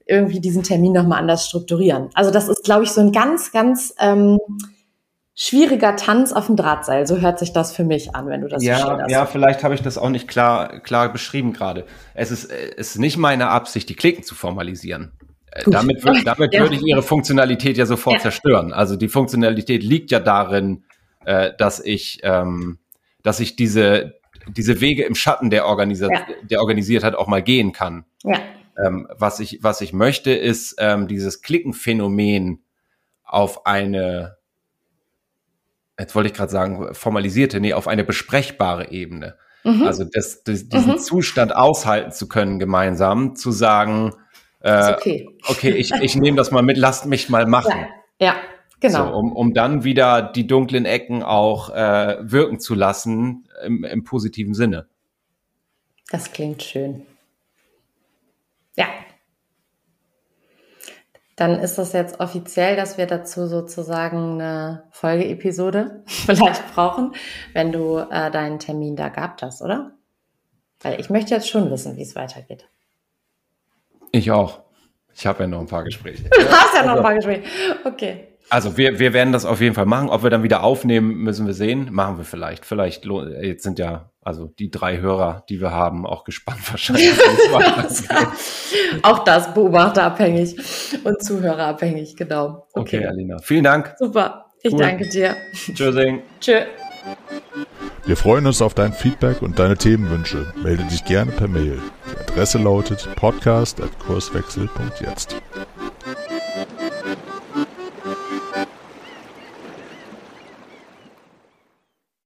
irgendwie 0.10 0.39
diesen 0.39 0.63
Termin 0.63 0.93
nochmal 0.93 1.19
anders 1.19 1.45
strukturieren. 1.45 2.10
Also 2.13 2.32
das 2.32 2.50
ist, 2.50 2.63
glaube 2.63 2.84
ich, 2.84 2.91
so 2.91 3.02
ein 3.02 3.12
ganz, 3.12 3.52
ganz 3.52 3.93
ähm, 4.00 4.39
schwieriger 5.36 5.95
Tanz 5.95 6.34
auf 6.34 6.48
dem 6.48 6.56
Drahtseil. 6.56 7.06
So 7.06 7.19
hört 7.19 7.39
sich 7.39 7.54
das 7.54 7.76
für 7.76 7.84
mich 7.84 8.15
an, 8.15 8.28
wenn 8.28 8.41
du 8.41 8.48
das 8.48 8.63
ja, 8.63 9.08
Ja, 9.08 9.26
vielleicht 9.26 9.63
habe 9.63 9.76
ich 9.76 9.82
das 9.82 9.98
auch 9.98 10.10
nicht 10.10 10.28
klar, 10.28 10.80
klar 10.80 11.13
beschrieben 11.13 11.54
gerade. 11.54 11.86
Es 12.15 12.32
ist, 12.32 12.52
es 12.52 12.91
ist 12.91 13.00
nicht 13.00 13.17
meine 13.17 13.50
Absicht, 13.50 13.88
die 13.88 13.95
Klicken 13.95 14.24
zu 14.24 14.36
formalisieren. 14.36 15.12
Äh, 15.52 15.63
Gut. 15.63 15.74
Damit, 15.74 16.04
damit 16.26 16.54
ja. 16.54 16.62
würde 16.62 16.76
ich 16.76 16.82
ihre 16.82 17.04
Funktionalität 17.04 17.78
ja 17.78 17.86
sofort 17.86 18.15
ja. 18.15 18.22
zerstören. 18.22 18.74
Also 18.74 18.95
die 18.95 19.08
Funktionalität 19.08 19.84
liegt 19.84 20.12
ja 20.12 20.19
darin, 20.19 20.84
äh, 21.26 21.52
dass 21.58 21.80
ich, 21.80 22.19
ähm, 22.24 22.80
dass 23.22 23.39
ich 23.39 23.56
diese, 23.56 24.15
diese 24.48 24.82
Wege 24.82 25.04
im 25.04 25.13
Schatten 25.13 25.52
der, 25.52 25.67
Organisa 25.67 26.08
ja. 26.12 26.26
der 26.50 26.62
organisiert 26.62 27.04
hat, 27.04 27.13
auch 27.13 27.28
mal 27.28 27.43
gehen 27.43 27.74
kann. 27.74 28.06
Ja. 28.24 28.39
Ähm, 28.84 29.08
was, 29.18 29.39
ich, 29.39 29.60
was 29.62 29.82
ich 29.82 29.94
möchte, 29.94 30.32
ist 30.32 30.76
ähm, 30.80 31.08
dieses 31.08 31.42
Klickenphänomen 31.42 32.63
auf 33.24 33.65
eine, 33.65 34.38
jetzt 35.98 36.15
wollte 36.15 36.30
ich 36.30 36.36
gerade 36.36 36.52
sagen, 36.52 36.94
formalisierte, 36.94 37.60
nee, 37.60 37.74
auf 37.74 37.88
eine 37.88 38.04
besprechbare 38.04 38.92
Ebene. 38.92 39.38
Mhm. 39.63 39.84
Also 39.84 40.06
das, 40.06 40.44
das, 40.44 40.70
diesen 40.70 40.94
mhm. 40.94 40.98
Zustand 40.98 41.56
aushalten 41.56 42.12
zu 42.12 42.28
können, 42.28 42.60
gemeinsam, 42.60 43.36
zu 43.36 43.52
sagen, 43.52 44.13
äh, 44.62 44.94
okay, 44.94 45.28
okay 45.48 45.72
ich, 45.72 45.92
ich 45.92 46.15
nehme 46.15 46.38
das 46.38 46.52
mal 46.52 46.63
mit, 46.63 46.78
lasst 46.78 47.06
mich 47.06 47.30
mal 47.30 47.46
machen. 47.48 47.86
Ja, 48.20 48.28
ja. 48.28 48.36
Genau. 48.82 49.08
So, 49.08 49.13
um, 49.13 49.34
um 49.34 49.54
dann 49.54 49.84
wieder 49.84 50.22
die 50.22 50.48
dunklen 50.48 50.86
Ecken 50.86 51.22
auch 51.22 51.70
äh, 51.70 52.18
wirken 52.22 52.60
zu 52.60 52.76
lassen 52.76 53.46
im, 53.63 53.84
im 53.84 54.06
positiven 54.06 54.54
Sinne. 54.54 54.88
Das 56.12 56.32
klingt 56.32 56.63
schön. 56.63 57.06
Ja. 58.76 58.86
Dann 61.36 61.60
ist 61.60 61.78
das 61.78 61.94
jetzt 61.94 62.20
offiziell, 62.20 62.76
dass 62.76 62.98
wir 62.98 63.08
dazu 63.08 63.48
sozusagen 63.48 64.42
eine 64.42 64.84
Folgeepisode 64.92 66.04
vielleicht 66.08 66.74
brauchen, 66.74 67.14
wenn 67.54 67.72
du 67.72 67.98
äh, 67.98 68.30
deinen 68.30 68.60
Termin 68.60 68.96
da 68.96 69.10
gehabt 69.10 69.42
hast, 69.42 69.62
oder? 69.62 69.92
Weil 70.82 71.00
ich 71.00 71.10
möchte 71.10 71.34
jetzt 71.34 71.50
schon 71.50 71.72
wissen, 71.72 71.98
wie 71.98 72.02
es 72.02 72.16
weitergeht. 72.16 72.68
Ich 74.12 74.32
auch. 74.32 74.62
Ich 75.14 75.26
habe 75.26 75.44
ja 75.44 75.48
noch 75.48 75.60
ein 75.60 75.68
paar 75.68 75.84
Gespräche. 75.84 76.24
Du 76.30 76.50
hast 76.50 76.74
ja 76.74 76.86
noch 76.86 76.98
ein 76.98 77.04
paar 77.04 77.16
Gespräche. 77.16 77.44
Okay. 77.84 78.30
Also 78.50 78.78
wir, 78.78 79.00
wir 79.00 79.14
werden 79.14 79.32
das 79.32 79.46
auf 79.46 79.62
jeden 79.62 79.76
Fall 79.76 79.86
machen. 79.86 80.10
Ob 80.10 80.24
wir 80.24 80.30
dann 80.30 80.44
wieder 80.44 80.64
aufnehmen, 80.64 81.18
müssen 81.18 81.46
wir 81.46 81.54
sehen. 81.54 81.90
Machen 81.92 82.18
wir 82.18 82.26
vielleicht. 82.26 82.66
Vielleicht, 82.66 83.06
jetzt 83.06 83.64
sind 83.64 83.80
ja 83.80 84.09
also 84.30 84.46
die 84.46 84.70
drei 84.70 85.00
Hörer, 85.00 85.44
die 85.50 85.60
wir 85.60 85.72
haben, 85.72 86.06
auch 86.06 86.24
gespannt 86.24 86.60
wahrscheinlich. 86.72 87.10
auch 89.02 89.24
das 89.24 89.52
beobachterabhängig 89.54 90.56
und 91.04 91.24
zuhörerabhängig, 91.24 92.15
genau. 92.15 92.68
Okay, 92.74 93.00
okay 93.00 93.08
Alina. 93.08 93.39
Vielen 93.39 93.63
Dank. 93.63 93.96
Super. 93.98 94.46
Ich 94.62 94.74
cool. 94.74 94.80
danke 94.80 95.10
dir. 95.10 95.36
Tschüssing. 95.74 96.22
Tschö. 96.39 96.60
Wir 98.06 98.18
freuen 98.18 98.46
uns 98.46 98.62
auf 98.62 98.76
dein 98.76 98.94
Feedback 98.94 99.42
und 99.42 99.58
deine 99.58 99.78
Themenwünsche. 99.78 100.54
Melde 100.62 100.84
dich 100.84 101.06
gerne 101.06 101.32
per 101.32 101.48
Mail. 101.48 101.82
Die 102.06 102.18
Adresse 102.20 102.60
lautet 102.60 103.10
podcast.kurswechsel.jetzt. 103.15 105.38